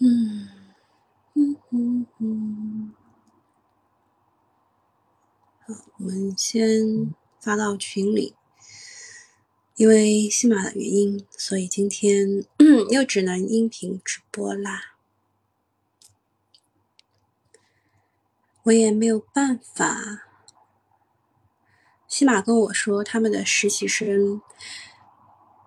[0.00, 0.48] 嗯
[1.34, 2.94] 嗯嗯嗯，
[5.66, 8.34] 好，我们先发到群里。
[9.74, 12.44] 因为西马的原因，所以今天
[12.90, 14.96] 又只能音频直播啦。
[18.64, 20.24] 我也没有办法。
[22.08, 24.42] 西马跟我说，他们的实习生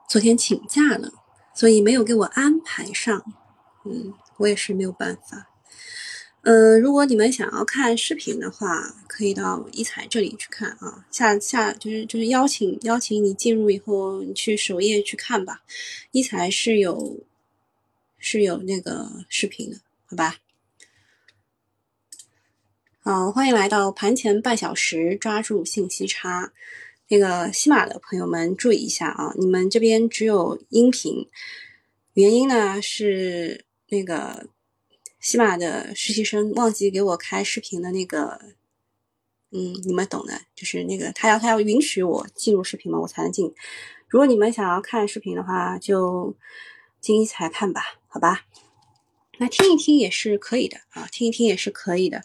[0.10, 1.14] 昨天请假了，
[1.54, 3.41] 所以没有给我安排上。
[3.86, 5.48] 嗯，我也是没有办法。
[6.44, 11.06] 嗯，如果你们想要看视频的话，可以到一彩这里去看啊。
[11.12, 15.62] 下下就是就是邀请邀请你进入以后，你去首页去看吧。
[16.12, 17.20] 一彩是有
[18.18, 20.38] 是有那个视频的，好吧？
[23.04, 26.52] 好，欢迎来到盘前半小时，抓住信息差。
[27.08, 31.28] 那个西马的朋友们注意一下啊，你们这边只有音频，
[32.14, 34.48] 原因呢是那个。
[35.24, 38.42] 西马的实习生忘记给我开视频的那个，
[39.52, 43.54] 嗯，你们懂的，就是那个他要他要允许我进入视频嘛，我才能进。
[44.08, 46.36] 如果你们想要看视频的话，就
[47.00, 48.48] 进一起来看吧，好吧？
[49.38, 52.24] 那听一听也是可以的啊，听一听也是可以的。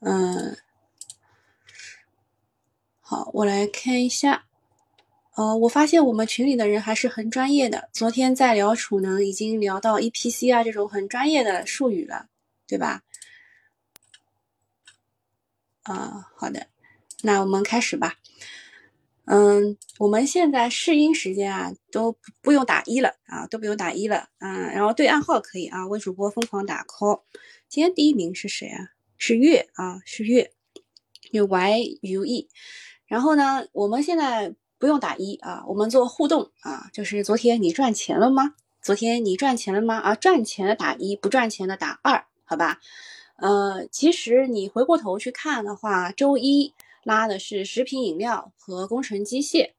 [0.00, 0.58] 嗯，
[3.00, 4.44] 好，我来看一下。
[5.36, 7.88] 呃，我发现我们群里的人还是很专业的。
[7.92, 12.28] 昨天在聊储能，已经聊到 EPC 啊这种很专业的术语了，
[12.68, 13.02] 对吧？
[15.82, 16.68] 啊，好的，
[17.22, 18.14] 那我们开始吧。
[19.24, 24.28] 嗯，我们现在试音时间啊，都不用打一了啊，都不用打一了。
[24.38, 27.22] 嗯，然后对暗号可以啊，为主播疯狂打 call。
[27.68, 28.90] 今天第一名是谁啊？
[29.18, 30.52] 是月啊，是月，
[31.32, 32.48] 有 Y U E。
[33.08, 34.54] 然后呢，我们现在。
[34.84, 38.54] 不用打一啊，我们做互动啊，就是昨天你赚钱了吗？
[38.82, 39.96] 昨天你赚钱了吗？
[39.96, 42.80] 啊，赚钱的打一，不赚钱的打二，好吧？
[43.36, 49.70] 呃，其实你回过头去看的话，周一拉的是食品饮料和工程机械，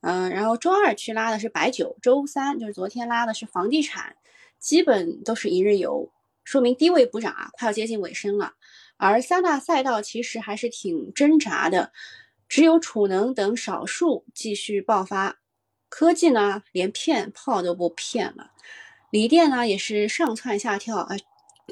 [0.00, 4.16] 嗯，然后周二去拉的是白酒，周三就是昨天拉的是房地产，
[4.58, 6.10] 基本都是一日游，
[6.42, 8.54] 说明低位补涨啊，快要接近尾声了。
[8.96, 11.92] 而三大赛道其实还是挺挣扎的。
[12.48, 15.38] 只有储能等少数继续爆发，
[15.88, 18.52] 科技呢连骗炮都不骗了，
[19.10, 21.16] 锂电呢也是上蹿下跳啊，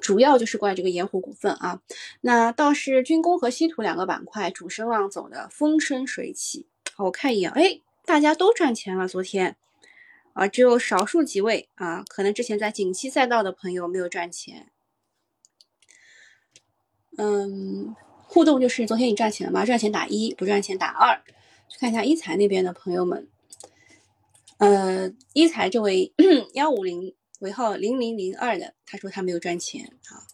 [0.03, 1.81] 主要就是怪这个盐湖股份啊，
[2.23, 6.67] 那倒是军工和稀土两个板块主升浪走的风生水起。
[6.97, 9.57] 我看一眼，哎，大家都赚钱了，昨天
[10.33, 14.71] 啊，只有少数几位啊，可能之前在景气赛道的朋友没有赚钱，
[17.17, 17.95] 嗯。
[18.35, 19.65] 互动就是昨天你赚钱了吗？
[19.65, 21.23] 赚钱打一，不赚钱打二。
[21.69, 23.29] 去看一下一财那边的朋友们，
[24.59, 26.13] 呃，一财这位
[26.55, 30.27] 幺五零尾号零零零二的，他说他没有赚钱啊。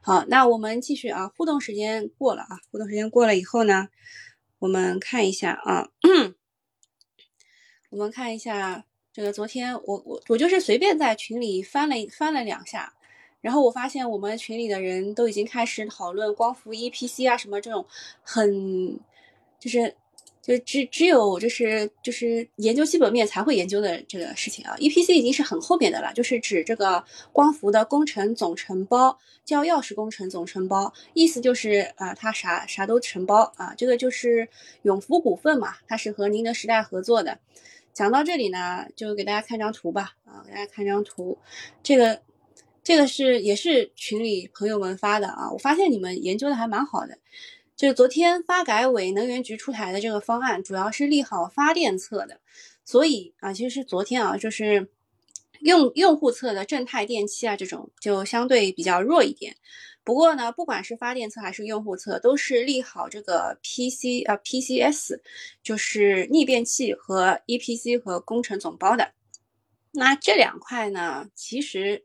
[0.00, 3.88] 好，那我们继续啊，互动时间过了啊，互动时间过了以后呢，
[4.58, 5.90] 我们看一下啊，
[7.90, 12.94] 我们看一下这个昨天我我我就是随便在群里翻了翻了两下。
[13.42, 17.84] 然后我发现我们群里的人都已经开始讨论光伏 EPC 啊什么这种
[18.22, 18.98] 很
[19.58, 19.94] 就是
[20.40, 34.48] 就只只有就是就是研究基本面才会研究的这个事情啊，EPC 已经是很后面的了，就是指这个光伏的工程总承包叫钥匙工程总承包，意思就是啊它啥啥都承包啊，这个就是
[34.82, 37.38] 永福股份嘛，它是和宁德时代合作的。
[37.92, 41.38] 讲到这里呢，就给大家看张图吧啊，给大家看张图，
[41.82, 42.20] 这个。
[42.82, 47.18] 这个是也是群里朋友们发的啊，我发现你们研究的还蛮好的。
[47.76, 52.40] 就是昨天发改委能源局出台的这个方案，主要是利好发电侧的，
[52.84, 54.88] 所以啊，其实是昨天啊，就是
[55.60, 59.56] 用用户侧的正泰电器啊这种就相对比较弱一点。
[60.04, 65.20] 不过呢，不管是发电侧还是用户侧，都是利好这个 PC 啊 PCS，
[65.62, 69.12] 就是逆变器和 EPC 和工程总包的。
[69.92, 72.04] 那这两块呢，其实。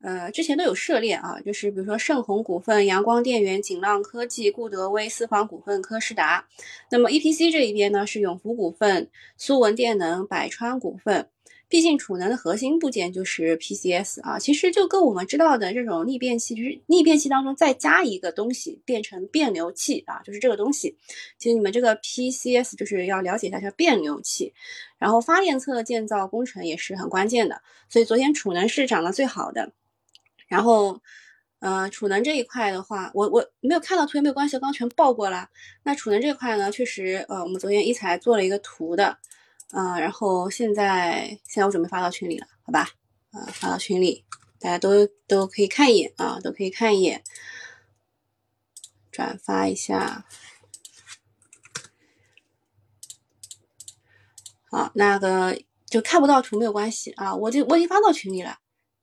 [0.00, 6.46] 呃，之前都有涉猎啊，就是比如说盛虹股份、阳光电源、锦浪科技、固德威、四方股份、科士达。
[6.90, 11.28] 那么 EPC 这一边呢，是永福股份、苏文电能、百川股份。
[11.70, 20.96] 毕竟储能的核心部件就是 PCS 啊，其实就跟我们知道的这种逆变器，就是逆变器当中再加一个东西变成变流器啊，就是这个东西。
[21.36, 24.54] 其实你们这个 PCS 就是要了解一下叫变流器，
[24.96, 27.60] 然后发电侧建造工程也是很关键的。
[27.90, 29.72] 所以昨天储能是涨得最好的。
[30.48, 31.00] 然后，
[31.60, 35.48] 呃，储能这一块的话，我我没有看到图也没有关系，刚全报过了。
[35.84, 39.18] 那储能这块呢，确实，呃，我们昨天一才做了一个图的，
[39.72, 42.88] 嗯，然后现在现在我准备发到群里了，好吧？
[43.32, 44.24] 呃，发到群里，
[44.58, 47.22] 大家都都可以看一眼啊，都可以看一眼，
[49.12, 50.24] 转发一下。
[54.70, 58.58] 好，那个就看不到图没有关系啊，我就我已经发到群里了，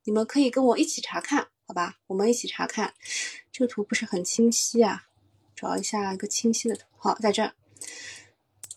[0.06, 1.98] 你们可以跟我一起查看，好吧？
[2.08, 2.94] 我们一起查看，
[3.52, 5.04] 这个图不是很清晰啊，
[5.56, 6.86] 找一下一个清晰的图。
[6.96, 7.52] 好，在这。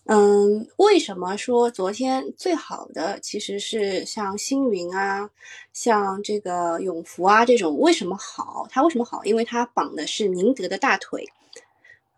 [0.05, 5.29] 嗯，为什么说昨天最好的其实是像星云啊，
[5.71, 7.77] 像这个永福啊这种？
[7.77, 8.67] 为什么好？
[8.71, 9.23] 它为什么好？
[9.23, 11.27] 因为它绑的是宁德的大腿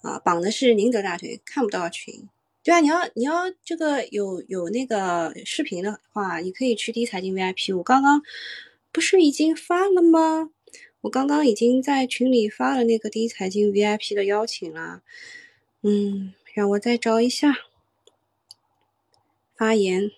[0.02, 2.30] 啊，绑的是宁德大腿，看不到群。
[2.64, 7.76] 对啊，你要你要这个有有那个视频的话，你可以去第一财经 VIP。
[7.76, 8.22] 我刚刚
[8.92, 10.52] 不是已经发了吗？
[11.02, 15.02] 我刚刚已经在群里发了那个第一财经 VIP 的邀请了。
[15.82, 17.54] 嗯，让我再找一下
[19.56, 20.12] 发言。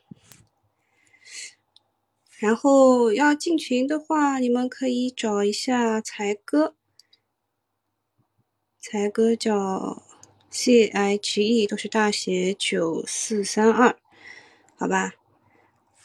[2.38, 6.76] 然后要进群的话，你们可以找一下才哥，
[8.80, 10.04] 才哥叫。
[10.56, 13.98] C H E 都是大写九四三二，
[14.76, 15.16] 好吧，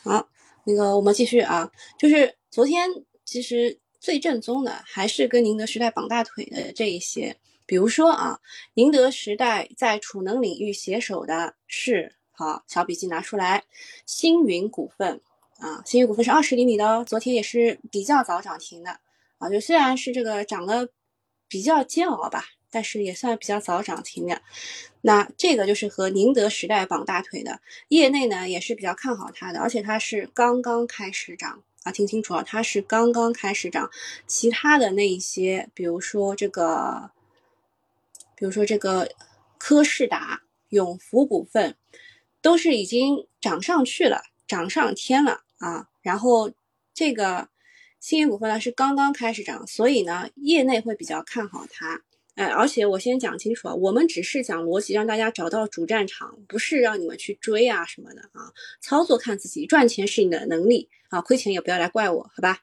[0.02, 0.30] 好，
[0.64, 2.88] 那个我们继续啊，就是昨天
[3.24, 7.36] 其实最正宗的还是跟宁德时代绑大腿的这一些，
[7.66, 8.40] 比如说啊，
[8.74, 13.64] 宁德时代在储能领域携手的是，好，小笔记拿出来，
[14.06, 15.20] 星云股份
[15.58, 18.98] 啊，星云股份是二十厘米的哦，昨天也是比较早涨停的
[19.38, 20.88] 啊，就虽然是这个涨得
[21.48, 22.44] 比较煎熬吧。
[22.70, 24.42] 但是也算比较早涨停的，
[25.00, 33.90] 那这个就是和宁德时代绑大腿的，业内呢也是比较看好它的，而且它是刚刚开始涨听清楚啊，它是刚刚开始涨。
[34.26, 37.10] 其他的那一些，比如说这个，
[38.36, 39.10] 比如说这个
[39.58, 41.76] 科士达、永福股份，
[42.40, 45.88] 都是已经涨上去了，涨上天了啊。
[46.02, 46.52] 然后
[46.94, 47.48] 这个
[48.00, 52.02] 兴业股份呢是刚刚开始涨，所以呢，业内会比较看好它。
[52.38, 58.52] 哎，而且我先讲清楚啊，我们只是讲逻辑，让大家找到主战场，不是让你们去追啊什么的啊。
[58.80, 62.60] 操作看自己，赚钱是你的能力啊，亏钱也不要来怪我，好吧？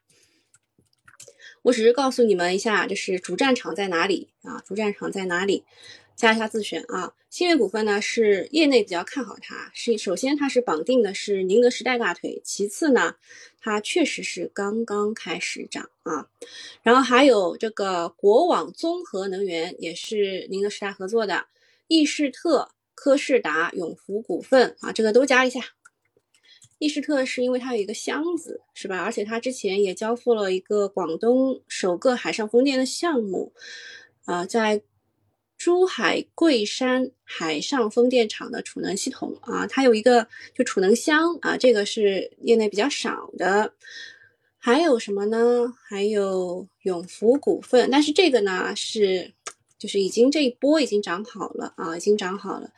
[1.64, 4.64] 我只是告诉你们一下，就是主战场在哪里啊？
[4.66, 5.66] 主战场在哪里？
[6.16, 7.14] 加一下自选啊。
[7.30, 13.16] 新源股份呢是业内比较看好它，是首先它是绑定的是宁德时代大腿，其次呢。
[13.60, 16.30] 它确实是刚刚开始涨啊，
[16.84, 21.48] 然后还有这个国网综合能源也是宁德时代合作的，
[21.88, 25.62] 易士特、科士达、永福股份啊，这个都加一下。
[26.78, 29.00] 易士特是因为它有一个箱子是吧？
[29.00, 33.52] 而且它之前也交付了一个广东首个海上风电的项目
[34.26, 34.84] 啊，在。
[35.66, 43.74] 珠海桂山海上风电场的储能系统啊，它有一个就储能箱啊，这个是业内比较少的。
[44.60, 45.74] 还有什么呢？
[45.90, 49.34] 还有永福股份，但是这个呢是
[49.80, 52.70] 就是已经这一波已经涨好了啊，已经涨好了。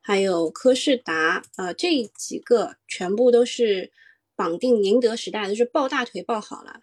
[0.00, 3.92] 还有科士达啊，这几个全部都是
[4.34, 6.80] 绑定宁德时代，都是抱大腿抱好了。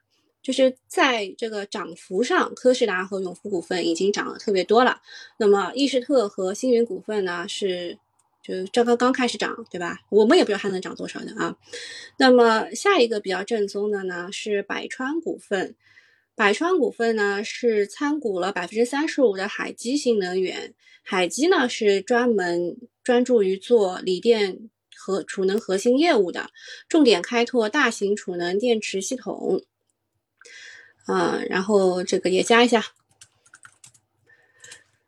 [0.47, 5.01] 就是在这个涨幅上，科士达和永福股份已经涨得特别多了。
[5.35, 7.99] 那么易士特和星云股份呢，是
[8.41, 9.99] 就这刚刚开始涨，对吧？
[10.09, 11.57] 我们也不知道它能涨多少的啊。
[12.17, 15.75] 那么下一个比较正宗的呢，是百川股份。
[16.33, 20.73] 百川股份呢是参股了百分之三十五的海基新能源。
[21.03, 26.51] 海基呢是专门专注于做锂电和储能核心业务的，
[26.87, 29.61] 重点开拓大型储能电池系统。
[31.07, 32.83] 啊，然后这个也加一下，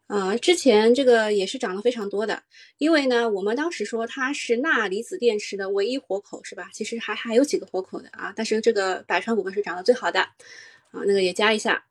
[0.08, 2.42] 啊，之前这个也是涨了非常多的，
[2.78, 6.70] 因为呢，我们当时说它是钠离子电池的唯一活口，是吧？
[6.74, 11.84] 其实还还有几个活口的啊，但是这个百川股份是涨得最好的，啊，那个也加一下，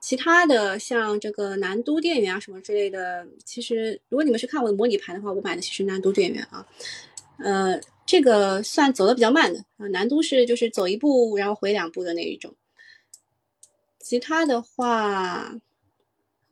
[0.00, 6.64] 其他的像这个南都电源啊什么之类的，其实如果你们是看我的模拟盘的话，我买的其实南都电源啊，
[7.38, 12.54] 呃，这个算走的比较慢的啊，南都是就是走一步然后回两步的那一种。
[14.10, 15.54] 其他的话，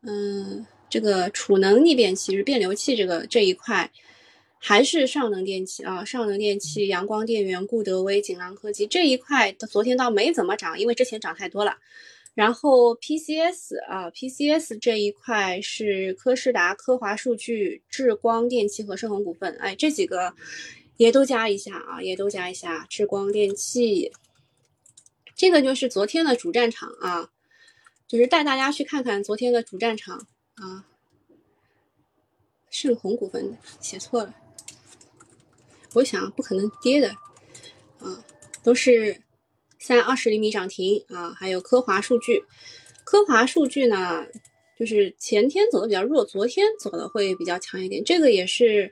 [0.02, 3.90] 嗯，这个储能逆变器是变流器这个这一块，
[4.60, 6.04] 还是上能电器啊？
[6.04, 11.78] 上能电器、阳光电源、固德威、锦浪科技这一块，昨天倒没怎么涨，因为之前涨太多了。
[12.32, 20.32] 然后 PCS 啊，PCS 这一块是科士达、科华数据、智光电器和盛虹股份，哎，这几个
[20.96, 22.86] 也都加一下啊，也都加一下。
[22.88, 24.12] 智光电器，
[25.34, 27.30] 这个就是昨天的主战场啊。
[28.08, 30.86] 就是带大家去看看昨天的主战场啊，
[32.70, 34.34] 盛虹股份写错了，
[35.92, 37.10] 我想不可能跌的
[38.00, 38.24] 啊，
[38.62, 39.20] 都是
[39.78, 42.42] 三二十厘米涨停啊，还有科华数据，
[43.04, 44.26] 科华数据呢，
[44.78, 48.90] 就是前天走的比较弱，昨天走的会比较强一点，这个也是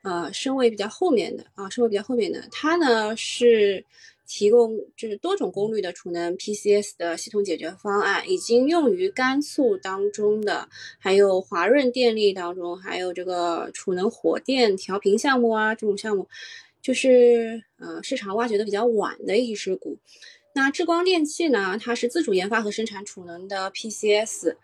[0.00, 3.84] 呃身位比较后面的啊，身位比较后面的，它呢是。
[4.26, 16.26] 提供就是多种功率的储能 PCS 的系统解决方案，已经用于甘肃当中的，还有华润电力当中，还有这个储能火电调频项目啊，这种项目，
[16.80, 19.98] 就是呃市场挖掘的比较晚的一只股。
[20.54, 24.56] 那智光电器呢，它是自主研发和生产储能的 PCS，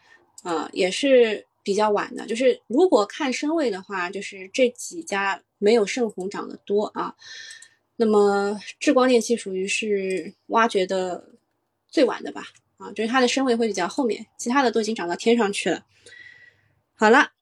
[0.44, 2.26] 呃也是比较晚的。
[2.26, 7.14] 就是如果看升位的话，就是这几家没有盛虹涨得多啊。
[8.00, 11.22] 那么智光电器属于是挖掘的
[11.86, 12.46] 最晚的吧？
[12.78, 15.84] 啊，就是它的身位会比较后面，其他的都已经涨到天上去了。
[16.94, 17.32] 好了，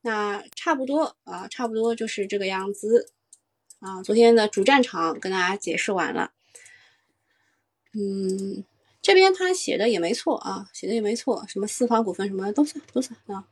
[0.00, 3.12] 那差不多啊，差不多就是这个样子
[3.78, 4.02] 啊。
[4.02, 6.32] 昨天的主战场跟大家解释完了。
[7.92, 8.64] 嗯，
[9.00, 13.46] 这边他写的也没错啊，写的也没错，什么四方股份什么都算都算啊。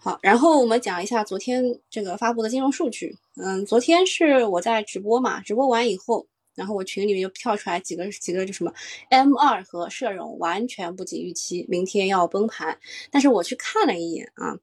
[0.00, 3.16] 好，然后我们讲一下昨天这个发布的金融数据。
[3.34, 6.24] 嗯，昨天是我在直播嘛，直播完以后，
[6.54, 8.72] 然后我群里面就跳出来几个几个就什么
[9.10, 12.78] M 二和社融完全不及预期，明天要崩盘。
[13.10, 14.56] 但是我去看了一眼啊，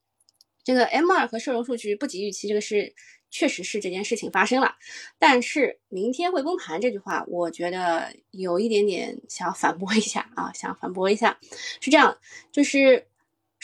[0.64, 2.96] 这个 M 二和社融数据不及预期，这个是
[3.30, 4.76] 确实是这件事情发生了。
[5.20, 11.38] 但是明天会崩盘这句话，我觉得有一点点想反驳一下啊，想反驳一下，
[11.82, 12.18] 是这样，
[12.54, 13.06] 就是。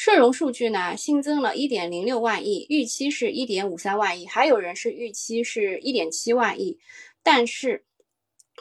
[0.02, 6.80] 社融数据呢，新增了1.06万亿，预期是1.53万亿，还有人是预期是1.7万亿，
[7.22, 7.86] 但是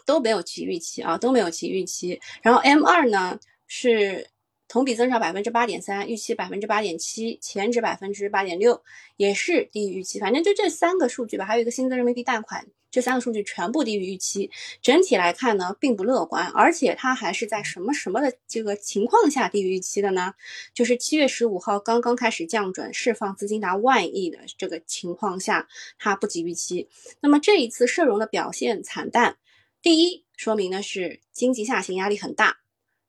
[0.05, 2.21] 都没有其预期啊，都没有其预期。
[2.43, 4.29] 然后 M 二呢是。
[4.73, 8.81] 同比增长百分之八点三，预期百分之八点七，前值百分之八点六，
[9.17, 10.21] 也是低于预期。
[10.21, 14.51] 反正就这三个数据吧，还有一个新增人民币贷款，这三个数据全部低于预期。
[14.83, 20.35] 整体来看呢，并不乐观，而且它还是在什么什么的这个情况下低于预期的呢？
[20.75, 25.69] 就是七月十五号刚刚开始降准，释放资金达万亿的这个情况下，
[25.99, 26.89] 它不及预期。
[27.21, 29.37] 那么这一次社融的表现惨淡，
[29.83, 32.59] 第一说明呢是经济下行压力很大，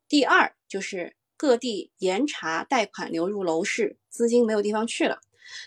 [0.08, 1.16] 第二就是。
[1.42, 5.22] 各地严查贷款流入楼市，资金没有地方去了。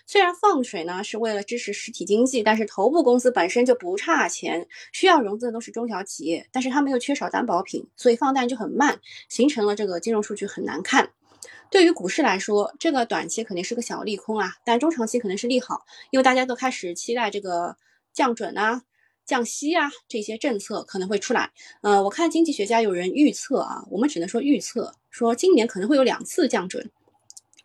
[0.07, 11.11] 虽然放水呢是为了支持实体经济，但是头部公司本身就不差钱，需要融资的都是中小企业，但是他们又缺少担保品，所以放贷就很慢，形成了这个金融数据很难看。
[11.71, 17.77] 对于股市来说，这个短期肯定是个小利空啊，但中长期可能是利好，因为大家都开始期待这个
[18.13, 18.83] 降准啊。
[19.27, 21.51] 降息啊，这些政策可能会出来。
[21.81, 26.91] 呃，我看经济学家有人预测啊，我们只能说预测，说今年可能会有两次降准，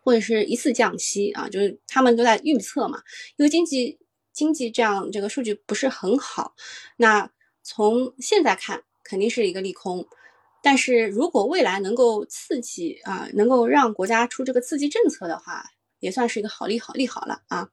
[0.00, 3.02] 或者是一次降息啊，就是他们都在预测嘛。
[3.36, 3.98] 因为经济
[4.32, 6.54] 经济这样这个数据不是很好，
[6.96, 7.30] 那
[7.62, 10.06] 从现在看肯定是一个利空。
[10.62, 15.64] 但是如果未来能够刺激啊，能够让国家出这个刺激政策的话，
[16.00, 17.70] 也算是一个好利好利好了啊。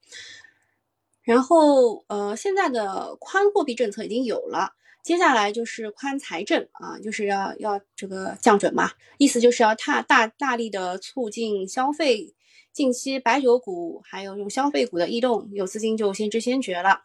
[1.27, 4.71] 然后，呃，现在的宽货币政策已经有了，
[5.03, 12.33] 接下来就是宽财政啊，就是要要这个降准嘛，意思就是要大大大力的促进消费。
[12.71, 17.01] 近期白酒股还有这种消费股的异动，有资金就先知先觉了。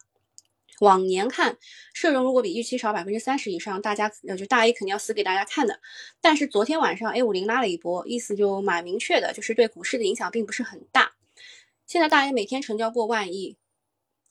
[0.79, 1.57] 往年看，
[1.93, 5.81] 社融如果比预期少百分之三十以上，大家呃就大 A 肯定要死给大家看的。
[6.21, 11.11] 但是昨天晚上 A 五零拉了一波，意思就蛮明确的，就是对股市的影响并不是很大。
[11.85, 13.57] 现在大 A 每天成交过万亿。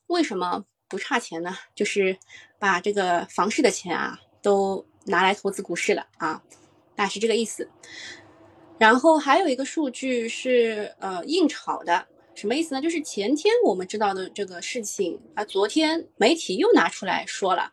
[0.09, 1.57] 为什么不差钱呢？
[1.75, 2.17] 就是
[2.59, 6.43] 把这个房市的钱啊，都拿来投资股市了啊，
[6.95, 7.67] 大概是这个意思。
[8.79, 12.83] 然后还有一个数据是呃硬炒的，什么意思呢？
[12.83, 17.73] 就是前天我们知道的这个事情啊，昨天媒体又拿出来说了，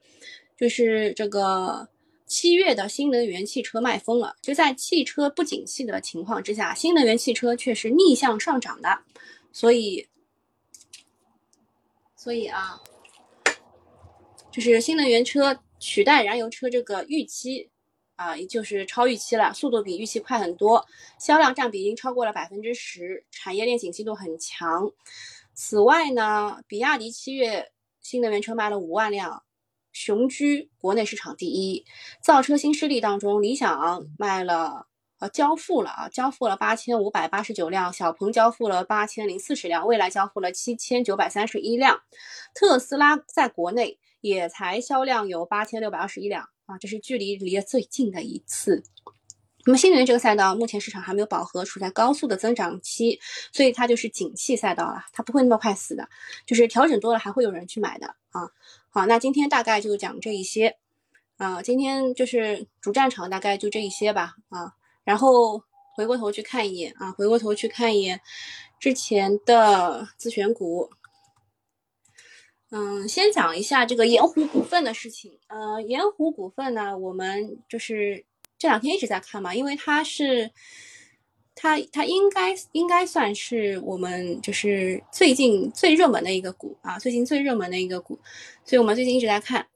[0.55, 1.89] 就是这个
[2.25, 8.99] 七月的新能源汽车卖疯了，就在汽车不景气的情况之下，新能源汽车却是逆向上涨的，
[9.51, 10.07] 所以。
[12.21, 12.77] 所以啊，
[14.51, 17.71] 就是新能源车取代燃油车这个预期
[18.17, 20.85] 啊，也就是超预期了，速度比预期快很多，
[21.17, 24.91] 销量占比已经超过了百分之十，产业链景气度很强。
[25.53, 27.71] 此外呢，比亚迪七月
[28.01, 29.43] 新能源车卖了五万辆，
[29.93, 31.85] 雄居国内市场第一。
[32.21, 34.87] 造车新势力当中，理想卖了。
[35.19, 42.01] 呃，交付了啊，交付了八千五百八十九辆，小鹏交付了八千零四十辆，蔚来交付了七千九百三十一辆，
[42.53, 48.83] 特斯拉在国内也才销量有八千六百二十一辆啊，这是距离离得最近的一次。
[49.65, 53.19] 那么新能源这个赛道目前市场还没有饱和，处在高速的增长期，
[53.51, 56.07] 所以它就是景气赛道了，它不会那么快死的，
[56.45, 58.49] 就是调整多了还会有人去买的啊。
[58.89, 60.77] 好，那今天大概就讲这一些。
[61.37, 64.73] 啊，今天就是主战场大概就这一些吧啊，
[65.09, 65.59] 然后
[65.95, 68.21] 回过头去看一眼啊，回过头去看一眼
[68.79, 70.91] 之前的自选股。
[72.69, 75.39] 嗯，先讲一下这个盐湖股份的事情。
[75.47, 78.23] 呃，盐湖股份呢，我们就是
[78.59, 80.51] 这两天一直在看嘛，因为它是
[81.55, 88.19] 它它应该应该算是我们就是最近最热门的一个股啊，最近最热门的一个股，
[88.63, 89.67] 所以我们最近一直在看。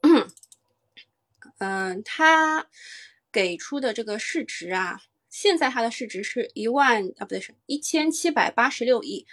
[1.58, 2.68] 嗯，它
[3.32, 5.00] 给出的这个市值啊，
[5.34, 9.26] 现在它的市值是一万啊，不对，是一千七百八十六亿。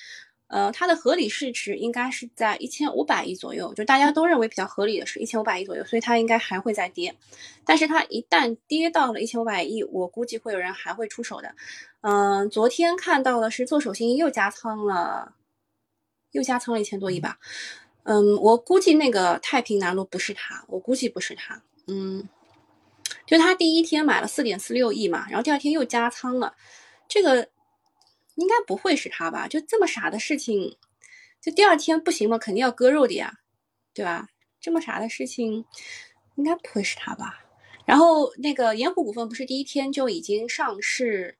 [0.48, 7.16] 呃，它的合理市值应该是在一千五百亿左右，就大家都认为比较合理的是一千五百亿左右，所以它应该还会再跌。
[7.64, 11.56] 但是它一旦跌到了一千五百亿，我估计会有人还会出手的。
[12.02, 15.36] 嗯，昨天看到的是做手新又加仓了，
[16.32, 17.38] 又加仓了一千多亿吧。
[18.04, 21.62] 嗯，我估计那个太平南路不是他，我估计不是他。
[21.88, 22.28] 嗯，
[23.32, 26.54] 就他第一天买了四点四六亿嘛，然后第二天又加仓了，
[27.08, 27.50] 这个。
[28.36, 29.46] 应该不会是他吧？
[29.46, 30.76] 就这么傻的事情，
[31.42, 32.38] 就第二天不行吗？
[32.38, 33.40] 肯定要割肉的呀，
[33.94, 34.30] 对吧？
[34.60, 35.66] 这么傻的事情，
[36.36, 37.44] 应该不会是他吧？
[37.86, 41.36] 然后那个盐湖股份不是第一天就已经上市，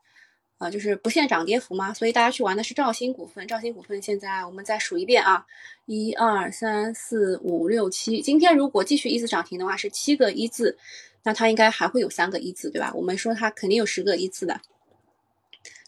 [0.60, 1.94] 呃，就是不限涨跌幅吗？
[1.94, 3.48] 所以大家去玩的是兆鑫股份。
[3.48, 5.46] 兆鑫股份现在我们再数一遍啊，
[5.86, 8.22] 一二三四五六七。
[8.22, 10.78] 今天如果继续一字涨停的话，是七个一字，
[11.24, 12.92] 那它应该还会有三个一字，对吧？
[12.96, 14.62] 我们说它肯定有十个一字的。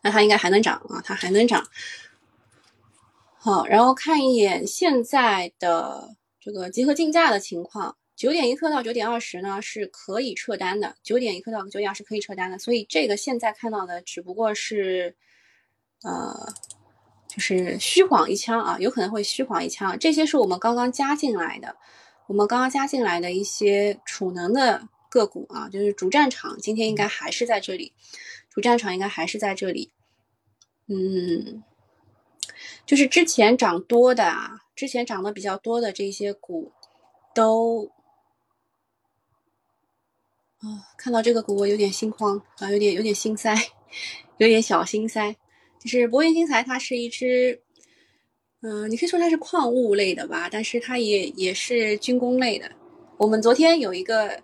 [0.02, 1.66] 那它应该还能涨啊，它还能涨。
[3.38, 15.16] 好，然后看一眼现在的这个集合竞价的情况，九点一刻到九点二十呢是可以撤单的，九点一刻到九点二十可以撤单的，所以这个现在看到的只不过是，
[16.04, 16.54] 呃，
[17.28, 19.98] 就是虚晃一枪啊，有可能会虚晃一枪。
[19.98, 21.75] 这些是我们刚刚加进来的，
[22.28, 27.93] 我们刚刚加进来的一些储能的个股啊，就是主战场今天应该还是在这里。
[28.50, 29.91] 主战场应该还是在这里，
[30.88, 31.63] 嗯，
[32.86, 36.71] 就是之前涨多的啊，之前涨得比较多的这些股，
[37.34, 37.91] 都
[40.60, 43.56] 啊，看到这个股我有点心慌啊，有点有点心塞，
[44.38, 45.36] 有点小心塞。
[45.80, 47.62] 就是博云新材，它是一只，
[48.62, 52.71] 嗯，你可以说它是矿物类的吧，但是它也也是军工类的。
[53.17, 54.41] 我们昨天有一个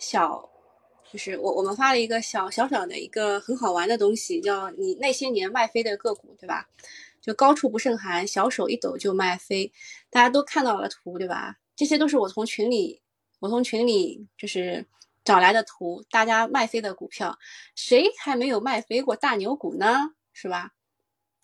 [0.00, 0.50] 小。
[1.12, 6.68] 就是我我们发了一个小小小的一个很好玩的东西，叫你那些年卖飞的个股，对吧？
[7.20, 9.72] 就高处不胜寒，小手一抖就卖飞，
[10.08, 11.56] 大家都看到了图，对吧？
[11.74, 13.02] 这些都是我从群里
[13.40, 14.86] 我从群里就是
[15.24, 17.36] 找来的图，大家卖飞的股票，
[17.74, 20.12] 谁还没有卖飞过大牛股呢？
[20.32, 20.74] 是吧？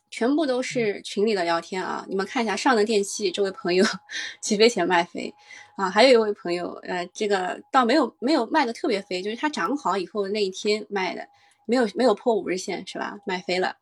[0.08, 2.06] 全部都是群里的聊天啊！
[2.08, 3.84] 你们看一下上能电器这位朋友
[4.40, 5.34] 起飞前卖飞
[5.76, 11.26] 啊，还有一位朋友，呃，这个倒没有没有卖的特别飞，就是它涨好以后那一天卖的，
[11.66, 13.18] 没有没有破五日线是吧？
[13.24, 13.76] 卖飞了。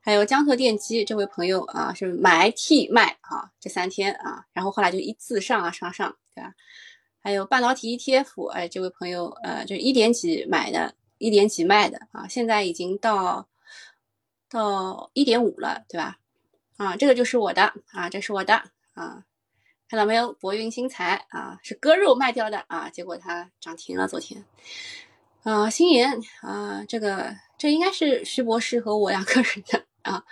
[0.00, 6.54] 还有江特电机这位朋友啊，是买替卖啊，这三天啊，然后后来就一字上啊上上，对吧？
[7.22, 13.48] 还有半导体 ETF，哎，这位朋友呃，就一点几买的，一点几卖的啊，现在已经到。
[14.50, 16.18] 到一点五了，对吧？
[16.76, 19.24] 啊，这个就是我的啊，这是我的啊，
[19.94, 20.32] 看到没有？
[20.32, 24.44] 博云新材啊，是割肉卖掉的啊，结果它涨停了昨天。
[25.44, 30.24] 啊，新研啊，这个这应该是徐博士和我两个人的啊，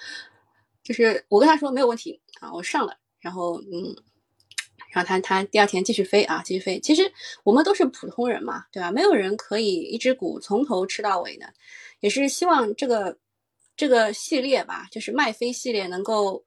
[0.82, 3.94] 就是我跟他说没有问题啊，我上了，然后嗯，
[4.92, 6.80] 然后他他第二天继续飞啊，继续飞。
[6.80, 7.12] 其实
[7.44, 8.90] 我们都是普通人嘛，对吧？
[8.90, 11.54] 没有人可以一只股从头吃到尾的，
[12.00, 13.16] 也是希望这个。
[13.74, 16.44] 这个系列吧，就是麦飞系列，能够，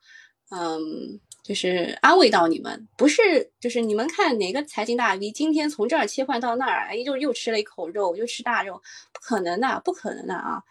[0.52, 2.88] 嗯，就是安慰到你们。
[2.98, 8.82] 不是，就是你们看哪个财经大 V 今天从这儿切换到那儿，哎，就又吃了一口肉，又吃大肉，
[9.14, 10.64] 不可能的，不可能的啊，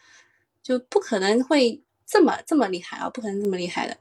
[0.65, 3.97] 就不可能会这么这么厉害啊，不可能这么厉害的。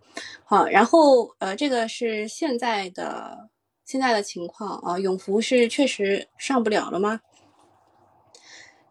[0.46, 3.50] 好，然后呃，这个是现在的
[3.86, 7.22] 现在的情况啊，永福是确实上不了了吗？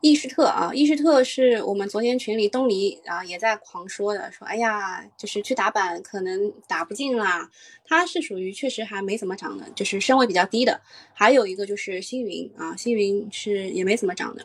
[0.02, 7.48] 易士特啊，易士特是我们昨天群里东篱啊也在狂说的，说哎呀，就是去打板可能打不进啦。
[7.84, 10.80] 它是属于确实还没怎么涨的，就是身位比较低的。
[11.14, 14.44] 还有一个就是星云啊，星云是也没怎么涨的。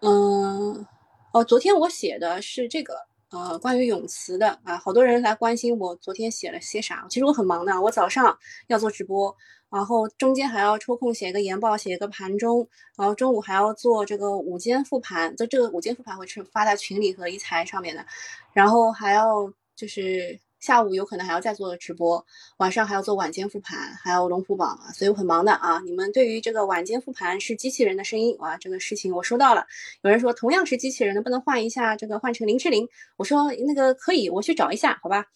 [0.00, 0.84] 嗯，
[1.32, 2.94] 哦，昨天我写的是这个
[3.30, 7.06] 呃关于永磁的啊，好多人来关心我昨天写了些啥。
[7.08, 9.36] 其实我很忙的，我早上要做直播。
[9.70, 18.04] 然后中间还要抽空写一个研报，写一个盘中，然后中午还要做这个午间复盘，就这个午间复盘会是发在群里和一财上面的，
[18.52, 22.24] 然后还要就是下午有可能还要再做直播，
[22.56, 25.80] 晚上还要做晚间复盘，还有龙虎榜，所以我很忙的啊。
[25.84, 29.66] 你们对于这个晚间复盘是机器人的声音哇，这个事情我收到了。
[30.02, 32.88] 有人说同样是机器人，能不能换一下这个换成林志玲？
[33.16, 35.26] 我说那个可以，我去找一下，好吧。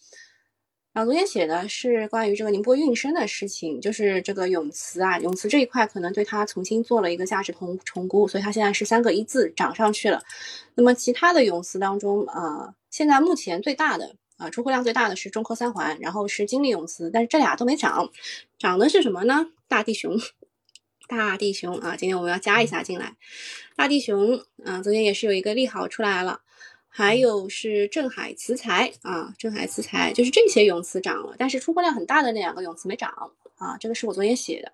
[0.93, 10.21] 然后昨天写的是关于这个宁波运生的事情，就是这个永磁啊，永磁这一块可能对它重新做了一个价值重重估，所以它现在是三个一字涨上去了。
[10.75, 18.11] 那么其他的永磁当中啊，现在目前最大的啊出货量最大的是中科三环，然后是金利永磁，但是这俩都没涨，
[18.59, 19.47] 涨的是什么呢？
[19.67, 20.15] 大地熊，
[21.09, 23.15] 大地熊啊，今天我们要加一下进来，
[23.75, 26.41] 大地熊啊，昨天也是有一个利好出来了。
[26.95, 33.11] 还有是镇海磁材啊，镇海磁材就是这些永磁涨了，但是出货量很大的那两个永磁没涨
[33.57, 34.71] 啊，这个是我昨天写的。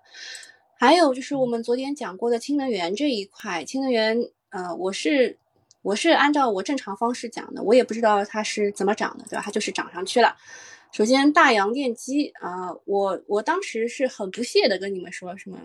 [0.76, 4.18] 还有就是我们昨天讲过的氢能源这一块，氢能源
[4.50, 5.38] 呃，我是
[5.80, 9.42] 我是按照我正常方式讲的，我也不知道它是怎么涨的，对吧？
[9.42, 10.36] 它就是涨上去了。
[10.92, 15.58] 首先大洋电机啊，我我当时是很不屑的跟你们说什么。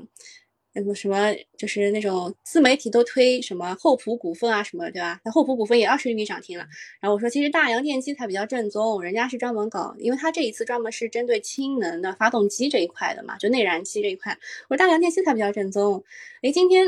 [0.75, 5.21] 那个什么，就是那种自媒体都推什么厚普股份啊什么，对吧？
[5.23, 6.67] 那厚普股份也二十厘米涨停了。
[6.99, 14.37] 然后我说，其实大洋电机才比较正宗，人家是专门搞，因为他这一次专门是针对氢能的发动机这一块的嘛，就内燃机这一块。
[14.67, 16.03] 我说大洋电机才比较正宗。
[16.41, 16.85] 哎，今天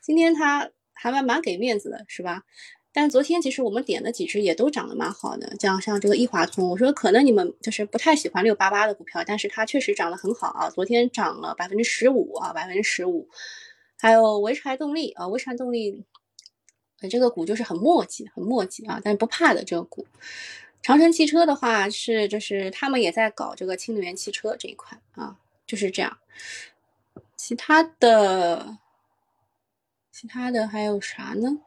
[0.00, 2.42] 今天他还蛮蛮给面子的，是吧？
[2.92, 13.28] 但昨天其实我们点的几只也都涨得蛮好的，像像这个易华通，我说可能你们就是不太喜欢六八八的股票，但是它确实涨得很好啊，昨天涨了百分之十五啊，百分之十五。
[13.98, 16.04] 还有潍柴动力啊，潍柴动力，
[17.10, 20.06] 这个股就是很墨迹，很墨迹啊，但是不怕的这个股。
[20.82, 26.18] 长城汽车的话是就是他们也在搞这个氢能源汽车这一块啊，就是这样。
[27.36, 28.78] 其他的，
[30.10, 31.58] 其他的还有啥呢？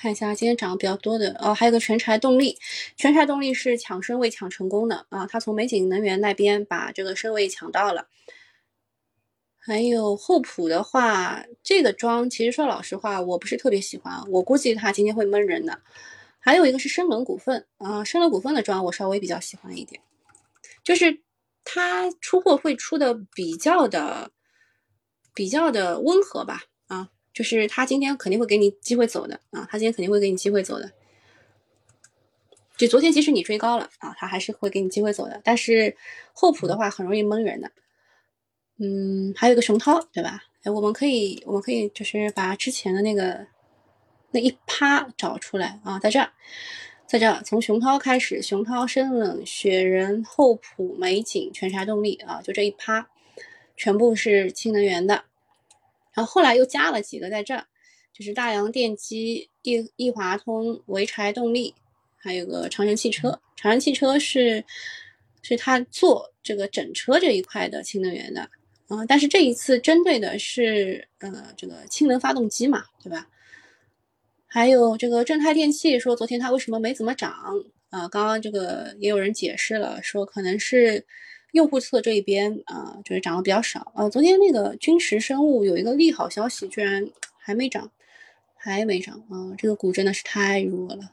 [0.00, 2.56] 看一下今天涨得比较多的哦，还有个全柴动力，
[2.96, 8.06] 全柴动力是抢身位抢成功的啊，它从美景能源那边把这个身位抢到了。
[9.56, 15.80] 还有厚普的话，这个庄其实说老实话，我不是特别喜欢，我估计它今天会闷人的。
[16.38, 20.00] 还有一个是深能股份啊，深能股份的庄我稍微比较喜欢一点，
[20.84, 21.22] 就是
[21.64, 24.30] 它出货会出的比较的
[25.34, 26.62] 比较的温和吧。
[27.32, 30.92] 就是他今天肯定会给你机会走的啊，他今天肯定会给你机会走的。
[32.76, 35.40] 就昨天即使你追高了啊，他还是会给你机会走的。
[35.44, 35.96] 但是
[36.32, 37.70] 厚普的话很容易蒙人的。
[38.78, 40.44] 嗯，还有个熊涛，对吧？
[40.62, 43.46] 哎，我们可以我们可以就是把之前的那个
[44.30, 46.32] 那一趴找出来啊，在这儿，
[47.06, 53.08] 在这儿从熊涛开始，熊涛、深冷、雪人、厚普、美景、全柴动力啊，就这一趴，
[53.76, 55.24] 全部是氢能源的。
[56.14, 57.66] 然后后来又加了几个在这儿，
[58.12, 61.74] 就是大洋电机、易易华通、潍柴动力，
[62.16, 63.40] 还有个长城汽车。
[63.56, 64.64] 长城汽车是
[65.42, 68.42] 是他做这个整车这一块的氢能源的，
[68.88, 73.28] 啊，但是这一次针对的是呃这个氢能发动机嘛，对吧？
[74.46, 77.30] 还有这个正泰电器说昨天它为什么没怎么涨
[77.90, 78.08] 啊？
[78.08, 81.06] 刚刚这个也有人解释了，说可能是。
[81.52, 84.08] 用户侧这一边啊，就是涨得比较少啊。
[84.08, 87.08] 昨天那个君实生物有一个利好消息，居然
[87.38, 87.90] 还没涨，
[88.54, 89.54] 还没涨啊！
[89.56, 91.12] 这个股真的是太弱了。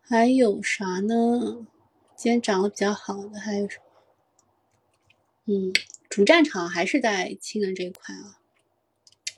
[0.00, 1.66] 还有啥呢？
[2.16, 3.84] 今天涨得比较好的还有什么？
[5.46, 5.72] 嗯，
[6.08, 8.38] 主战场还是在氢能这一块啊，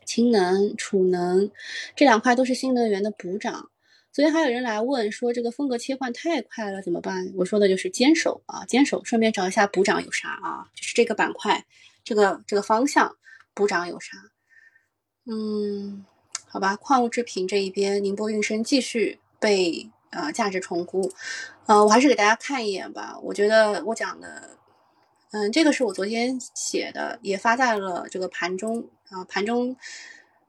[0.04, 1.50] 氢能、储能
[1.96, 3.70] 这两块都是新能源的补涨。
[4.12, 7.32] 昨天还有人来问说，这个风格切换太快了怎么办？
[7.34, 9.02] 我说的就是坚守啊，坚守。
[9.06, 10.68] 顺便找一下补涨有啥啊？
[10.74, 11.64] 就是这个板块，
[12.04, 13.16] 这个这个方向
[13.54, 14.18] 补涨有啥？
[15.24, 16.04] 嗯，
[16.46, 21.10] 好吧，矿物制品这一边，宁波运生继续被呃价值重估。
[21.64, 23.18] 呃，我还是给大家看一眼吧。
[23.22, 24.58] 我觉得我讲的，
[25.30, 29.74] 嗯，这个是我昨天写的，也发在了这个盘中啊，盘中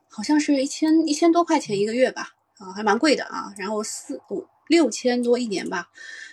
[0.09, 2.35] 好像是一千一千多块钱一个月吧。
[2.57, 5.89] 啊，还蛮贵的啊，然后四五六千多一年吧。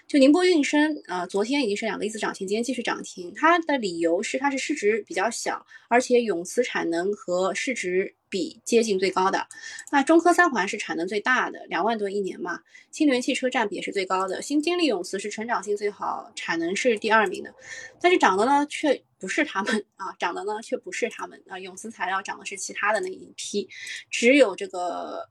[0.07, 3.33] 就宁波运生啊，昨天已经是两个一字涨停，今天继续涨停。
[3.37, 9.47] 它的理由是它是市值比较小，而且永磁产能和市值比接近最高的。
[9.93, 12.61] 那中科三环是产能最大的，两万多一年嘛。
[12.91, 14.43] 新能源汽车占比也是最高的。
[14.43, 17.55] 新金利永磁是成长性最好，产能是第二名的。
[18.01, 21.57] 但是涨的呢，却不是他们啊，涨的呢却不是他们啊。
[21.57, 23.69] 永磁材料涨的是其他的那一批，
[24.11, 25.29] 只有这个。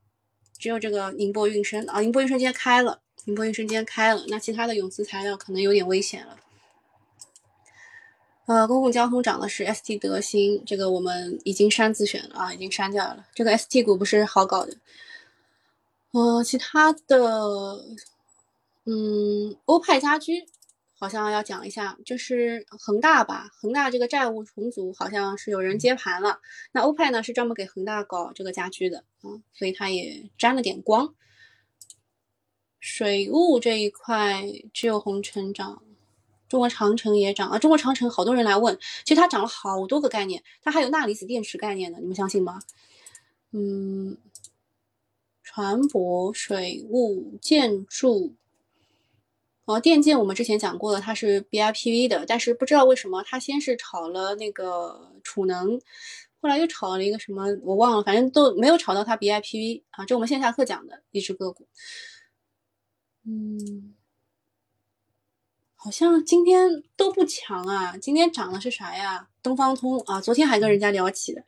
[0.60, 6.36] 只有这个宁波运生啊，宁波运生今天开了，宁波运生今天开了，那其他的永磁材料可能有点危险了。
[8.44, 13.24] 呃，公共交通涨的是 ST 德兴，这个我们已经删自选了啊，已经删掉了。
[13.34, 14.76] 这个 ST 股不是好搞的。
[16.10, 17.80] 呃，其他的，
[18.84, 20.46] 嗯，欧派家居
[21.00, 26.40] 好像要讲一下，就是恒大吧，恒大这个债务重组好像是有人接盘了。
[26.72, 31.14] 那欧派呢是专门给恒大搞这个家居的啊，所以它也沾了点光。
[32.80, 35.82] 水务这一块只有红城涨，
[36.50, 37.58] 中国长城也涨啊。
[37.58, 42.60] 中国长城好多人来问，其实它涨了好多个概念，它还有钠离子电池概念的，你们相信吗？
[43.52, 44.18] 嗯，
[45.42, 48.34] 船舶、水务、建筑。
[49.70, 55.80] 哦，电建我们之前讲过了，它是 BIPV 的，但是不知道为什么它先是炒了那个储能，
[56.40, 60.04] 后来又炒了一个什么我忘了，反正都没有炒到它 BIPV 啊。
[60.04, 61.68] 这我们线下课讲的一只个股，
[63.24, 63.94] 嗯，
[65.76, 67.96] 好像今天都不强啊。
[67.96, 69.28] 今天涨的是啥呀？
[69.42, 71.44] 东方通啊，昨天还跟人家聊起的，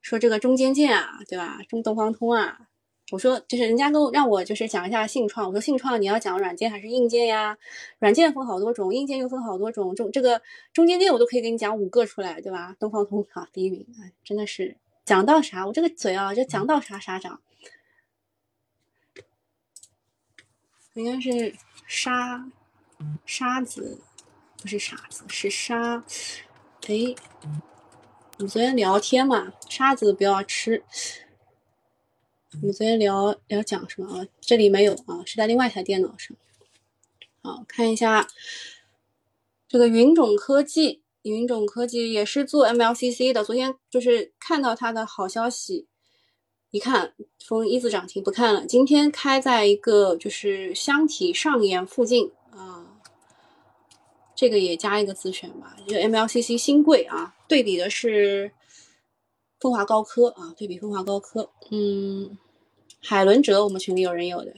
[0.00, 1.60] 说这个中间件啊，对吧？
[1.68, 2.68] 中东方通啊。
[3.10, 5.46] 我说，就是人家都让我就是讲一下信创。
[5.46, 7.56] 我说信创你要讲软件还是硬件呀？
[7.98, 9.94] 软件分好多种，硬件又分好多种。
[9.94, 10.40] 中这个
[10.72, 12.74] 中间件我都可以给你讲五个出来，对吧？
[12.80, 17.40] 东方通啊，第一名，哎，真的是讲到啥，我这个嘴啊，就讲到啥啥涨。
[20.94, 21.54] 应该是
[21.86, 22.50] 沙
[23.26, 24.00] 沙子，
[24.62, 26.02] 不是沙子，是沙。
[26.86, 27.14] 哎，
[28.38, 30.82] 你昨天聊天嘛，沙子不要吃。
[32.62, 34.26] 我们昨天聊聊讲什么啊？
[34.40, 36.36] 这里没有啊，是在另外一台电脑上。
[37.42, 38.26] 好，看一下
[39.68, 43.44] 这个云种科技，云种科技也是做 MLCC 的。
[43.44, 45.86] 昨天就是看到它的好消息，
[46.70, 47.14] 一看
[47.44, 48.64] 封一字涨停，不看了。
[48.64, 52.98] 今天开在一个就是箱体上沿附近啊，
[54.34, 58.52] 这个也加一个自选吧，就 MLCC 新贵啊，对比的是
[59.58, 62.38] 风华高科啊，对比风华高科，嗯。
[63.04, 64.54] 海伦哲，我们群里有人有的，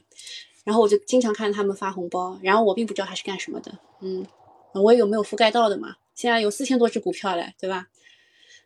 [0.65, 4.25] 然后我就经常看他们发红包，然后我并不知道他是干什么的，嗯，
[4.73, 5.97] 我有没有覆盖到的嘛？
[6.15, 7.89] 现在有四千多只股票嘞，对吧？